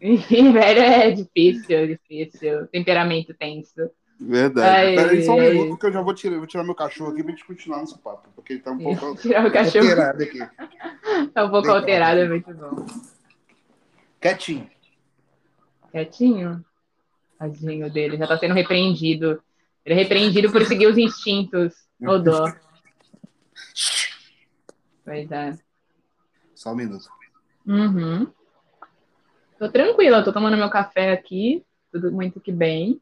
Enfim, 0.00 0.52
velho 0.52 0.80
é 0.80 1.10
difícil, 1.10 1.86
difícil. 1.86 2.66
Temperamento 2.68 3.34
tenso. 3.34 3.90
Verdade. 4.18 4.96
Peraí 4.96 5.24
só 5.24 5.34
um 5.34 5.40
minuto 5.40 5.78
que 5.78 5.86
eu 5.86 5.92
já 5.92 6.00
vou 6.00 6.14
tirar, 6.14 6.36
vou 6.36 6.46
tirar 6.46 6.64
meu 6.64 6.74
cachorro 6.74 7.10
aqui 7.10 7.22
pra 7.22 7.32
gente 7.32 7.44
continuar 7.44 7.78
nosso 7.78 7.98
papo, 7.98 8.28
porque 8.34 8.54
ele 8.54 8.62
tá 8.62 8.70
um 8.70 8.78
pouco 8.78 9.16
tirar 9.20 9.46
o 9.46 9.52
cachorro. 9.52 9.84
alterado 9.84 10.22
aqui. 10.22 10.38
Tá 11.32 11.44
um 11.44 11.50
pouco 11.50 11.62
Deitado. 11.62 11.76
alterado, 11.76 12.20
é 12.20 12.28
muito 12.28 12.54
bom. 12.54 12.86
Quietinho. 14.20 14.70
Quietinho? 15.90 16.64
Tadinho 17.38 17.90
dele, 17.92 18.16
já 18.16 18.26
tá 18.26 18.38
sendo 18.38 18.54
repreendido. 18.54 19.42
Ele 19.84 19.94
é 19.94 20.02
repreendido 20.02 20.50
por 20.50 20.64
seguir 20.64 20.86
os 20.86 20.96
instintos. 20.96 21.74
Ô 22.00 22.18
dó. 22.18 22.50
Pois 25.04 25.30
é. 25.30 25.58
Só 26.54 26.72
um 26.72 26.76
minuto. 26.76 27.08
Uhum. 27.66 28.32
Tô 29.58 29.70
tranquila, 29.70 30.24
tô 30.24 30.32
tomando 30.32 30.56
meu 30.56 30.70
café 30.70 31.12
aqui, 31.12 31.64
tudo 31.92 32.10
muito 32.10 32.40
que 32.40 32.50
bem. 32.50 33.00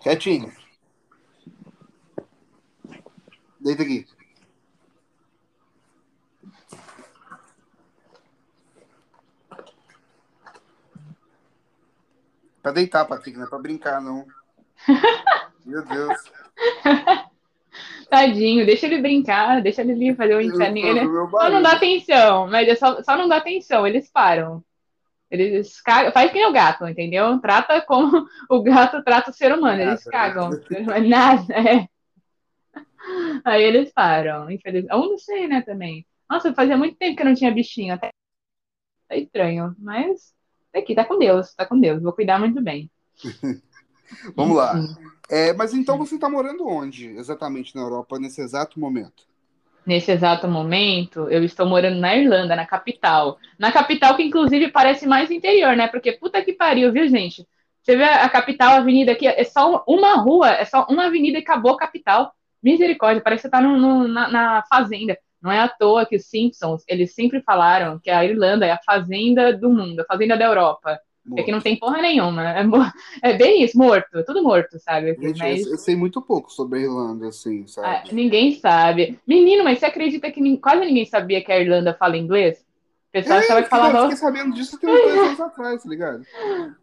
Quietinho. 0.00 0.52
Deita 3.60 3.82
aqui. 3.82 4.06
Pra 12.66 12.72
deitar, 12.72 13.04
Patrick, 13.04 13.38
não 13.38 13.46
é 13.46 13.48
pra 13.48 13.60
brincar, 13.60 14.00
não. 14.02 14.26
Meu 15.64 15.84
Deus. 15.86 16.32
Tadinho, 18.10 18.66
deixa 18.66 18.86
ele 18.86 19.00
brincar, 19.00 19.62
deixa 19.62 19.82
ele 19.82 20.16
fazer 20.16 20.34
o 20.34 20.40
inferno. 20.40 20.76
Ele... 20.76 21.06
Só 21.30 21.48
não 21.48 21.62
dá 21.62 21.74
atenção, 21.74 22.48
mas 22.48 22.66
é 22.66 22.74
só, 22.74 23.00
só 23.04 23.16
não 23.16 23.28
dá 23.28 23.36
atenção, 23.36 23.86
eles 23.86 24.10
param. 24.10 24.64
Eles 25.30 25.80
cagam, 25.80 26.10
faz 26.10 26.32
que 26.32 26.38
nem 26.38 26.48
o 26.48 26.52
gato, 26.52 26.88
entendeu? 26.88 27.38
Trata 27.38 27.80
como 27.82 28.26
o 28.50 28.62
gato 28.64 29.00
trata 29.04 29.30
o 29.30 29.32
ser 29.32 29.52
humano, 29.56 29.82
eles 29.82 30.02
cagam. 30.02 30.50
Nada, 31.08 31.54
é. 31.54 31.88
Aí 33.46 33.62
eles 33.62 33.92
param, 33.92 34.50
infelizmente. 34.50 34.92
Eu 34.92 35.08
não 35.08 35.18
sei, 35.18 35.46
né, 35.46 35.62
também. 35.62 36.04
Nossa, 36.28 36.52
fazia 36.52 36.76
muito 36.76 36.96
tempo 36.96 37.14
que 37.14 37.22
eu 37.22 37.26
não 37.26 37.34
tinha 37.36 37.54
bichinho, 37.54 37.94
até. 37.94 38.10
Tá 39.08 39.14
estranho, 39.14 39.72
mas 39.78 40.34
aqui, 40.78 40.94
tá 40.94 41.04
com 41.04 41.18
Deus, 41.18 41.54
tá 41.54 41.64
com 41.64 41.78
Deus, 41.78 42.02
vou 42.02 42.12
cuidar 42.12 42.38
muito 42.38 42.62
bem. 42.62 42.90
Vamos 44.34 44.56
lá. 44.56 44.74
É, 45.28 45.52
mas 45.52 45.74
então 45.74 45.98
você 45.98 46.14
está 46.14 46.28
morando 46.28 46.66
onde 46.66 47.08
exatamente 47.08 47.74
na 47.74 47.82
Europa 47.82 48.18
nesse 48.18 48.40
exato 48.40 48.78
momento? 48.78 49.24
Nesse 49.84 50.10
exato 50.10 50.48
momento, 50.48 51.28
eu 51.30 51.44
estou 51.44 51.64
morando 51.64 51.98
na 51.98 52.16
Irlanda, 52.16 52.56
na 52.56 52.66
capital. 52.66 53.38
Na 53.56 53.70
capital 53.70 54.16
que, 54.16 54.22
inclusive, 54.22 54.68
parece 54.72 55.06
mais 55.06 55.30
interior, 55.30 55.76
né? 55.76 55.86
Porque 55.86 56.12
puta 56.12 56.42
que 56.42 56.52
pariu, 56.52 56.92
viu, 56.92 57.08
gente? 57.08 57.46
Você 57.80 57.96
vê 57.96 58.02
a 58.02 58.28
capital, 58.28 58.72
a 58.72 58.76
avenida 58.78 59.12
aqui, 59.12 59.28
é 59.28 59.44
só 59.44 59.84
uma 59.86 60.16
rua, 60.16 60.50
é 60.50 60.64
só 60.64 60.84
uma 60.90 61.06
avenida 61.06 61.38
e 61.38 61.40
acabou 61.40 61.74
a 61.74 61.78
capital. 61.78 62.32
Misericórdia, 62.60 63.22
parece 63.22 63.42
que 63.42 63.48
você 63.48 63.50
tá 63.50 63.60
no, 63.60 63.78
no, 63.78 64.08
na, 64.08 64.28
na, 64.28 64.64
fazenda. 64.68 65.16
Não 65.42 65.50
é 65.52 65.60
à 65.60 65.68
toa 65.68 66.06
que 66.06 66.16
os 66.16 66.26
Simpsons, 66.26 66.82
eles 66.88 67.14
sempre 67.14 67.40
falaram 67.42 67.98
que 67.98 68.10
a 68.10 68.24
Irlanda 68.24 68.66
é 68.66 68.72
a 68.72 68.80
fazenda 68.84 69.52
do 69.56 69.70
mundo, 69.70 70.00
a 70.00 70.04
fazenda 70.04 70.36
da 70.36 70.44
Europa. 70.44 70.98
Morto. 71.24 71.40
É 71.40 71.42
que 71.42 71.50
não 71.50 71.60
tem 71.60 71.76
porra 71.76 72.00
nenhuma. 72.00 72.52
É, 72.52 72.62
é 73.30 73.36
bem 73.36 73.64
isso, 73.64 73.76
morto, 73.76 74.24
tudo 74.24 74.42
morto, 74.42 74.78
sabe? 74.78 75.16
Gente, 75.20 75.38
mas... 75.38 75.66
eu, 75.66 75.76
sei 75.76 75.96
muito 75.96 76.22
pouco 76.22 76.52
sobre 76.52 76.78
a 76.78 76.82
Irlanda, 76.82 77.28
assim, 77.28 77.66
sabe? 77.66 77.88
Ah, 77.88 78.04
ninguém 78.12 78.52
sabe. 78.52 79.18
Menino, 79.26 79.64
mas 79.64 79.78
você 79.80 79.86
acredita 79.86 80.30
que 80.30 80.56
quase 80.58 80.84
ninguém 80.84 81.04
sabia 81.04 81.42
que 81.42 81.50
a 81.50 81.60
Irlanda 81.60 81.94
fala 81.94 82.16
inglês? 82.16 82.64
Pessoal 83.22 83.58
é, 83.58 83.62
que 83.62 83.70
falava. 83.70 83.96
Eu 83.96 84.02
fiquei 84.02 84.16
sabendo 84.16 84.54
disso 84.54 84.78
tem 84.78 84.90
uns 84.90 85.00
dois 85.00 85.18
anos 85.18 85.40
atrás, 85.40 85.82
tá 85.82 85.88
ligado? 85.88 86.22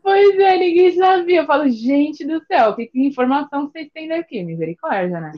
Pois 0.02 0.40
é, 0.40 0.58
ninguém 0.58 0.92
sabia. 0.96 1.42
Eu 1.42 1.46
falo, 1.46 1.70
gente 1.70 2.26
do 2.26 2.44
céu, 2.46 2.74
que, 2.76 2.88
que 2.88 3.06
informação 3.06 3.68
vocês 3.68 3.88
têm 3.94 4.08
daqui? 4.08 4.42
Misericórdia, 4.42 5.20
né? 5.20 5.32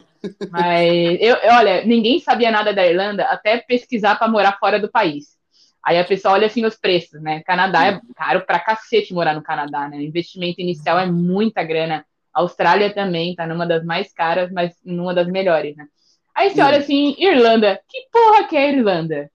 Mas, 0.49 1.17
eu, 1.19 1.35
olha, 1.51 1.83
ninguém 1.85 2.19
sabia 2.19 2.49
nada 2.49 2.73
da 2.73 2.85
Irlanda 2.87 3.25
até 3.25 3.57
pesquisar 3.57 4.15
para 4.15 4.29
morar 4.29 4.57
fora 4.57 4.79
do 4.79 4.89
país. 4.89 5.35
Aí 5.83 5.99
a 5.99 6.05
pessoa 6.05 6.35
olha 6.35 6.47
assim 6.47 6.65
os 6.65 6.77
preços, 6.77 7.21
né? 7.21 7.43
Canadá 7.43 7.87
é 7.87 7.99
caro 8.15 8.45
pra 8.45 8.57
cacete 8.57 9.13
morar 9.13 9.35
no 9.35 9.43
Canadá, 9.43 9.89
né? 9.89 9.97
O 9.97 10.01
investimento 10.01 10.61
inicial 10.61 10.97
é 10.97 11.05
muita 11.05 11.61
grana. 11.61 12.05
A 12.33 12.39
Austrália 12.39 12.93
também 12.93 13.35
tá 13.35 13.45
numa 13.45 13.67
das 13.67 13.83
mais 13.83 14.13
caras, 14.13 14.49
mas 14.49 14.73
numa 14.83 15.13
das 15.13 15.27
melhores, 15.27 15.75
né? 15.75 15.87
Aí 16.33 16.51
você 16.51 16.61
olha 16.61 16.77
assim, 16.77 17.15
Irlanda, 17.19 17.79
que 17.87 18.07
porra 18.11 18.45
que 18.45 18.55
é 18.55 18.69
Irlanda? 18.69 19.29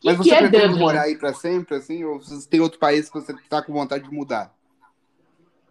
Que 0.00 0.08
mas 0.08 0.16
você 0.16 0.30
que 0.30 0.34
é 0.34 0.38
pretende 0.38 0.68
Dublin? 0.68 0.80
morar 0.80 1.02
aí 1.02 1.16
pra 1.16 1.34
sempre, 1.34 1.76
assim? 1.76 2.02
Ou 2.04 2.18
você 2.18 2.48
tem 2.48 2.60
outro 2.60 2.78
país 2.78 3.08
que 3.08 3.20
você 3.20 3.34
tá 3.48 3.62
com 3.62 3.72
vontade 3.72 4.04
de 4.04 4.14
mudar? 4.14 4.52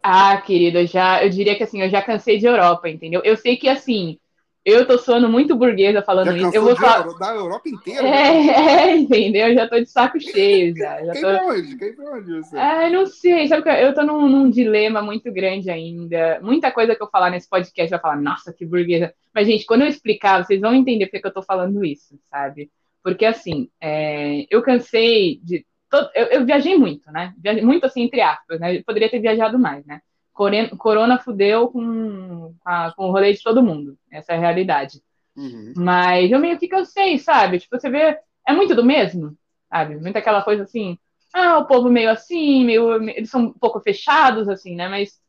Ah, 0.04 0.38
querido, 0.38 0.78
eu 0.78 0.88
já, 0.88 1.24
eu 1.24 1.30
diria 1.30 1.56
que 1.56 1.64
assim, 1.64 1.82
eu 1.82 1.90
já 1.90 2.02
cansei 2.02 2.38
de 2.38 2.46
Europa, 2.46 2.88
entendeu? 2.88 3.22
Eu 3.26 3.36
sei 3.36 3.58
que 3.58 3.68
assim, 3.68 4.18
eu 4.64 4.86
tô 4.86 4.98
soando 4.98 5.28
muito 5.28 5.56
burguesa 5.56 6.02
falando 6.02 6.36
isso. 6.38 6.56
Eu 6.56 6.64
vou 6.64 6.76
falar 6.76 7.12
da 7.18 7.34
Europa 7.34 7.68
inteira. 7.68 8.08
É, 8.08 8.92
é, 8.92 8.98
entendeu? 8.98 9.48
Eu 9.48 9.56
já 9.56 9.68
tô 9.68 9.80
de 9.80 9.88
saco 9.88 10.20
cheio 10.20 10.76
já. 10.78 11.04
já 11.04 11.14
Quem 11.14 11.22
tô... 11.22 11.28
pra 11.28 11.48
onde? 11.48 11.78
Quem 11.78 11.96
pra 11.96 12.12
onde 12.12 12.32
você? 12.34 12.58
É, 12.58 12.90
não 12.90 13.06
sei, 13.08 13.48
sabe 13.48 13.64
que 13.64 13.70
eu 13.70 13.94
tô 13.94 14.04
num, 14.04 14.30
num, 14.30 14.50
dilema 14.50 15.02
muito 15.02 15.32
grande 15.32 15.72
ainda. 15.72 16.40
Muita 16.42 16.72
coisa 16.72 16.96
que 16.96 17.02
eu 17.02 17.10
falar 17.10 17.32
nesse 17.32 17.50
podcast 17.50 17.90
vai 17.90 18.00
falar, 18.00 18.18
nossa, 18.18 18.54
que 18.54 18.66
burguesa. 18.66 19.14
Mas, 19.34 19.48
gente, 19.48 19.66
quando 19.66 19.82
eu 19.82 19.88
explicar, 19.88 20.46
vocês 20.46 20.62
vão 20.62 20.74
entender 20.74 21.08
porque 21.08 21.26
eu 21.26 21.34
tô 21.34 21.42
falando 21.42 21.84
isso, 21.84 22.20
sabe? 22.30 22.70
Porque, 23.04 23.26
assim, 23.26 23.70
é, 23.82 24.46
eu 24.50 24.62
cansei 24.62 25.40
de. 25.44 25.66
Todo, 25.90 26.10
eu, 26.14 26.26
eu, 26.28 26.46
viajei 26.46 26.78
muito, 26.78 27.12
né? 27.12 27.34
Viajei 27.38 27.64
muito, 27.64 27.86
assim, 27.86 28.04
entre 28.04 28.22
aspas, 28.22 28.60
né? 28.60 28.78
Eu 28.78 28.84
poderia 28.84 29.10
ter 29.10 29.20
viajado 29.20 29.58
mais, 29.58 29.86
né? 29.86 30.02
Corona 30.34 31.20
fudeu 31.20 31.68
com, 31.70 32.54
a, 32.64 32.94
com 32.96 33.10
o 33.10 33.12
rolê 33.12 33.34
de 33.34 33.44
todo 33.44 33.64
mundo. 33.64 33.98
Essa 34.12 34.34
é 34.34 34.36
a 34.38 34.40
realidade. 34.40 35.02
Uhum. 35.36 35.74
Mas 35.76 36.32
eu 36.32 36.40
meio 36.40 36.58
que 36.58 36.68
cansei, 36.68 37.18
sabe? 37.18 37.60
Tipo, 37.60 37.80
você 37.80 37.90
vê, 37.90 38.18
é 38.48 38.54
muito 38.54 38.76
do 38.76 38.86
mesmo, 38.86 39.36
sabe? 39.70 39.96
Muito 39.98 40.16
aquela 40.18 40.42
coisa 40.42 40.64
assim, 40.64 40.98
ah, 41.34 41.60
o 41.60 41.66
povo 41.66 41.90
meio 41.90 42.10
assim, 42.10 42.66
meio, 42.66 43.02
eles 43.10 43.30
são 43.30 43.42
um 43.46 43.54
pouco 43.54 43.80
fechados, 43.80 44.48
assim, 44.48 44.76
né? 44.76 44.88
Mas 44.88 45.20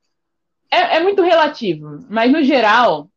é, 0.71 0.97
é 0.97 1.01
muito 1.01 1.23
relativo. 1.23 2.05
Mas 2.09 2.31
no 2.31 2.43
geral, 2.43 3.11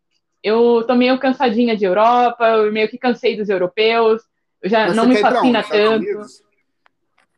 eu 0.43 0.83
tô 0.85 0.95
meio 0.95 1.17
cansadinha 1.19 1.75
de 1.75 1.85
Europa, 1.85 2.45
eu 2.45 2.71
meio 2.71 2.89
que 2.89 2.97
cansei 2.97 3.37
dos 3.37 3.49
europeus, 3.49 4.21
eu 4.63 4.69
já 4.69 4.87
Mas 4.87 4.95
não 4.95 5.05
me 5.05 5.17
fascina 5.17 5.61
tanto. 5.61 6.05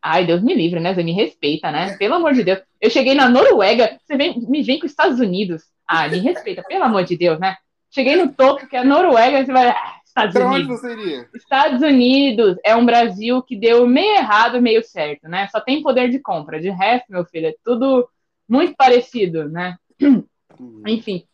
Ai, 0.01 0.25
Deus 0.27 0.43
me 0.43 0.53
livre, 0.53 0.79
né? 0.79 0.93
Você 0.93 1.03
me 1.03 1.11
respeita, 1.11 1.71
né? 1.71 1.97
Pelo 1.97 2.13
amor 2.13 2.33
de 2.33 2.43
Deus. 2.43 2.59
Eu 2.79 2.91
cheguei 2.91 3.15
na 3.15 3.27
Noruega, 3.27 3.97
você 4.05 4.15
vem, 4.15 4.39
me 4.47 4.61
vem 4.61 4.79
com 4.79 4.85
os 4.85 4.91
Estados 4.91 5.19
Unidos. 5.19 5.63
Ah, 5.88 6.07
me 6.07 6.19
respeita, 6.19 6.63
pelo 6.63 6.83
amor 6.83 7.03
de 7.03 7.17
Deus, 7.17 7.39
né? 7.39 7.57
Cheguei 7.89 8.15
no 8.15 8.31
topo, 8.31 8.67
que 8.67 8.75
é 8.75 8.79
a 8.79 8.83
Noruega, 8.83 9.43
você 9.43 9.51
vai. 9.51 9.69
Ah, 9.69 9.95
Estados 10.05 10.33
pra 10.33 10.47
Unidos. 10.47 10.69
onde 10.69 10.79
você 10.79 10.93
iria? 10.93 11.29
Estados 11.33 11.81
Unidos 11.81 12.57
é 12.63 12.75
um 12.75 12.85
Brasil 12.85 13.41
que 13.41 13.55
deu 13.55 13.88
meio 13.88 14.15
errado, 14.15 14.61
meio 14.61 14.83
certo, 14.83 15.27
né? 15.27 15.47
Só 15.47 15.59
tem 15.59 15.81
poder 15.81 16.09
de 16.09 16.19
compra. 16.19 16.59
De 16.59 16.69
resto, 16.69 17.11
meu 17.11 17.25
filho, 17.25 17.47
é 17.47 17.55
tudo 17.63 18.07
muito 18.47 18.75
parecido, 18.77 19.49
né? 19.49 19.75
Uhum. 20.01 20.83
Enfim, 20.88 21.25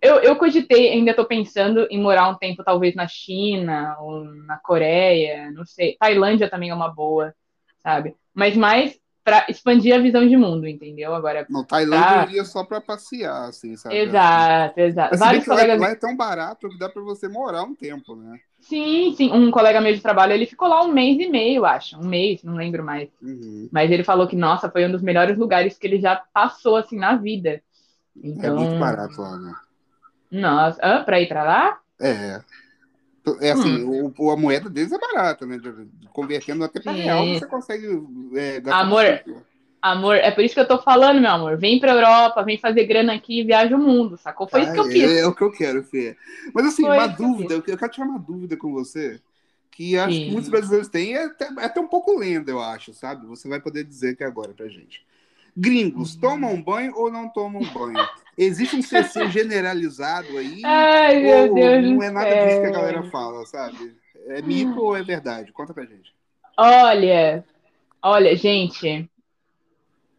eu, 0.00 0.16
eu 0.16 0.36
cogitei, 0.36 0.92
ainda 0.92 1.10
estou 1.10 1.24
pensando 1.24 1.86
em 1.90 2.00
morar 2.00 2.28
um 2.28 2.36
tempo, 2.36 2.64
talvez 2.64 2.94
na 2.94 3.06
China 3.06 3.96
ou 4.00 4.24
na 4.24 4.56
Coreia, 4.58 5.50
não 5.50 5.64
sei. 5.64 5.96
Tailândia 5.98 6.48
também 6.48 6.70
é 6.70 6.74
uma 6.74 6.88
boa 6.88 7.34
sabe? 7.82 8.14
Mas 8.34 8.56
mais 8.56 8.98
para 9.22 9.46
expandir 9.48 9.94
a 9.94 9.98
visão 9.98 10.26
de 10.26 10.36
mundo, 10.36 10.66
entendeu? 10.66 11.14
Agora. 11.14 11.46
Não, 11.50 11.64
Tailândia 11.64 12.16
eu 12.16 12.30
iria 12.30 12.44
só 12.44 12.64
para 12.64 12.80
passear, 12.80 13.48
assim, 13.48 13.76
sabe? 13.76 13.96
Exato, 13.96 14.80
exato. 14.80 15.18
Vários 15.18 15.44
colegas... 15.44 15.78
lá, 15.78 15.90
é 15.90 15.94
tão 15.94 16.16
barato 16.16 16.68
que 16.68 16.78
dá 16.78 16.88
para 16.88 17.02
você 17.02 17.28
morar 17.28 17.64
um 17.64 17.74
tempo, 17.74 18.16
né? 18.16 18.38
Sim, 18.60 19.14
sim. 19.16 19.30
Um 19.32 19.50
colega 19.50 19.80
meu 19.80 19.94
de 19.94 20.00
trabalho, 20.00 20.32
ele 20.32 20.46
ficou 20.46 20.68
lá 20.68 20.82
um 20.82 20.92
mês 20.92 21.18
e 21.18 21.28
meio, 21.28 21.64
acho. 21.64 21.98
Um 21.98 22.06
mês, 22.06 22.42
não 22.42 22.54
lembro 22.54 22.82
mais. 22.82 23.08
Uhum. 23.22 23.68
Mas 23.70 23.90
ele 23.90 24.04
falou 24.04 24.26
que, 24.26 24.36
nossa, 24.36 24.70
foi 24.70 24.86
um 24.86 24.92
dos 24.92 25.02
melhores 25.02 25.36
lugares 25.36 25.78
que 25.78 25.86
ele 25.86 26.00
já 26.00 26.16
passou, 26.32 26.76
assim, 26.76 26.98
na 26.98 27.16
vida. 27.16 27.62
Então... 28.16 28.56
É 28.56 28.64
muito 28.64 28.80
barato 28.80 29.20
lá, 29.20 29.36
né? 29.38 29.54
Nossa, 30.30 30.78
ah, 30.82 31.02
para 31.02 31.20
ir 31.20 31.28
para 31.28 31.42
lá? 31.42 31.80
É. 32.00 32.40
É 33.40 33.50
assim, 33.50 33.84
hum. 33.84 34.12
o, 34.18 34.30
a 34.30 34.36
moeda 34.36 34.70
deles 34.70 34.92
é 34.92 34.98
barata, 34.98 35.44
né? 35.44 35.60
Convertendo 36.12 36.64
até 36.64 36.80
para 36.80 36.92
real, 36.92 37.26
você 37.26 37.46
consegue 37.46 37.86
é, 38.34 38.60
gastar. 38.60 38.80
Amor, 38.80 39.04
amor, 39.80 40.16
é 40.16 40.30
por 40.30 40.42
isso 40.42 40.54
que 40.54 40.60
eu 40.60 40.66
tô 40.66 40.78
falando, 40.78 41.20
meu 41.20 41.30
amor. 41.30 41.58
Vem 41.58 41.78
pra 41.78 41.92
Europa, 41.92 42.42
vem 42.42 42.58
fazer 42.58 42.86
grana 42.86 43.12
aqui 43.14 43.40
e 43.40 43.44
viaja 43.44 43.76
o 43.76 43.78
mundo, 43.78 44.16
sacou? 44.16 44.48
Foi 44.48 44.60
ah, 44.60 44.64
isso 44.64 44.72
que 44.72 44.80
eu 44.80 44.84
fiz. 44.84 45.10
É, 45.10 45.20
é, 45.20 45.26
o 45.26 45.34
que 45.34 45.42
eu 45.42 45.52
quero, 45.52 45.82
Fê. 45.82 46.16
Mas 46.54 46.66
assim, 46.66 46.82
Foi 46.82 46.96
uma 46.96 47.06
dúvida, 47.06 47.54
eu, 47.54 47.62
eu, 47.66 47.78
quero 47.78 47.92
tirar 47.92 48.06
uma 48.06 48.18
dúvida 48.18 48.56
com 48.56 48.72
você, 48.72 49.20
que 49.70 49.98
acho 49.98 50.16
Sim. 50.16 50.24
que 50.24 50.30
muitos 50.30 50.50
brasileiros 50.50 50.88
têm, 50.88 51.14
é 51.14 51.24
até, 51.24 51.44
é 51.58 51.64
até 51.64 51.80
um 51.80 51.88
pouco 51.88 52.18
lenda, 52.18 52.50
eu 52.50 52.60
acho, 52.60 52.94
sabe? 52.94 53.26
Você 53.26 53.48
vai 53.48 53.60
poder 53.60 53.84
dizer 53.84 54.16
que 54.16 54.24
agora 54.24 54.54
pra 54.54 54.66
gente. 54.66 55.04
Gringos, 55.54 56.14
uhum. 56.14 56.20
tomam 56.20 56.62
banho 56.62 56.94
ou 56.96 57.12
não 57.12 57.28
tomam 57.28 57.62
banho? 57.72 57.98
Existe 58.42 58.74
um 58.74 58.80
CC 58.80 59.28
generalizado 59.28 60.38
aí? 60.38 60.62
Ai, 60.64 61.20
meu 61.20 61.52
Deus 61.52 61.90
não 61.90 62.02
é 62.02 62.10
nada 62.10 62.30
disso 62.30 62.60
que 62.62 62.66
a 62.68 62.70
galera 62.70 63.02
fala, 63.10 63.44
sabe? 63.44 63.94
É 64.28 64.40
mito 64.40 64.80
ou 64.80 64.96
é 64.96 65.02
verdade? 65.02 65.52
Conta 65.52 65.74
pra 65.74 65.84
gente. 65.84 66.14
Olha, 66.56 67.44
olha, 68.02 68.34
gente. 68.34 69.06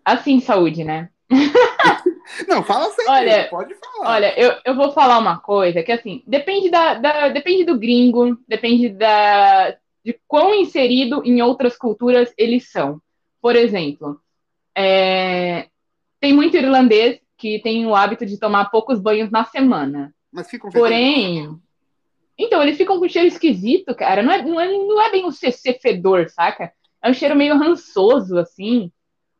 Assim, 0.06 0.40
saúde, 0.40 0.84
né? 0.84 1.10
Não, 2.48 2.64
fala 2.64 2.92
sem 2.92 3.10
olha, 3.10 3.48
pode 3.50 3.74
falar. 3.76 4.16
Olha, 4.16 4.40
eu, 4.40 4.56
eu 4.66 4.76
vou 4.76 4.92
falar 4.92 5.18
uma 5.18 5.40
coisa 5.40 5.82
que 5.82 5.92
assim, 5.92 6.24
depende 6.26 6.70
da, 6.70 6.94
da 6.94 7.30
depende 7.30 7.66
do 7.66 7.78
gringo, 7.78 8.38
depende 8.48 8.90
da 8.90 9.76
de 10.04 10.20
quão 10.28 10.54
inserido 10.54 11.24
em 11.26 11.42
outras 11.42 11.76
culturas 11.76 12.34
eles 12.38 12.72
são. 12.72 13.02
Por 13.42 13.56
exemplo, 13.56 14.20
é, 14.76 15.68
tem 16.20 16.34
muito 16.34 16.56
irlandês 16.58 17.21
que 17.42 17.60
tem 17.60 17.88
o 17.88 17.96
hábito 17.96 18.24
de 18.24 18.38
tomar 18.38 18.66
poucos 18.66 19.00
banhos 19.00 19.32
na 19.32 19.44
semana. 19.44 20.14
Mas 20.32 20.48
ficam 20.48 20.70
Porém. 20.70 21.60
Então, 22.38 22.62
eles 22.62 22.78
ficam 22.78 23.00
com 23.00 23.10
cheiro 23.10 23.28
esquisito, 23.28 23.96
cara. 23.96 24.22
Não 24.22 24.32
é, 24.32 24.44
não 24.44 24.62
é, 24.62 24.68
não 24.72 25.02
é 25.02 25.10
bem 25.10 25.26
um 25.26 25.32
CC 25.32 25.74
fedor, 25.82 26.30
saca? 26.30 26.72
É 27.02 27.10
um 27.10 27.14
cheiro 27.14 27.36
meio 27.36 27.58
rançoso, 27.58 28.38
assim. 28.38 28.92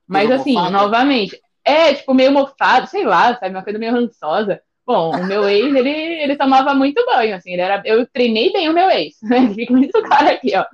Mas, 0.08 0.28
meio 0.28 0.42
assim, 0.42 0.54
mofado. 0.54 0.72
novamente, 0.72 1.40
é, 1.64 1.94
tipo, 1.94 2.14
meio 2.14 2.32
mofado, 2.32 2.88
sei 2.88 3.06
lá, 3.06 3.38
sabe? 3.38 3.56
Uma 3.56 3.64
coisa 3.64 3.78
meio 3.78 3.94
rançosa. 3.94 4.60
Bom, 4.86 5.16
o 5.16 5.24
meu 5.24 5.48
ex, 5.48 5.74
ele, 5.76 5.90
ele 5.90 6.36
tomava 6.36 6.74
muito 6.74 7.06
banho, 7.06 7.36
assim. 7.36 7.54
Ele 7.54 7.62
era, 7.62 7.84
eu 7.86 8.06
treinei 8.08 8.52
bem 8.52 8.68
o 8.68 8.74
meu 8.74 8.90
ex. 8.90 9.16
Fica 9.54 9.72
muito 9.72 10.02
claro 10.02 10.28
aqui, 10.28 10.54
ó. 10.58 10.66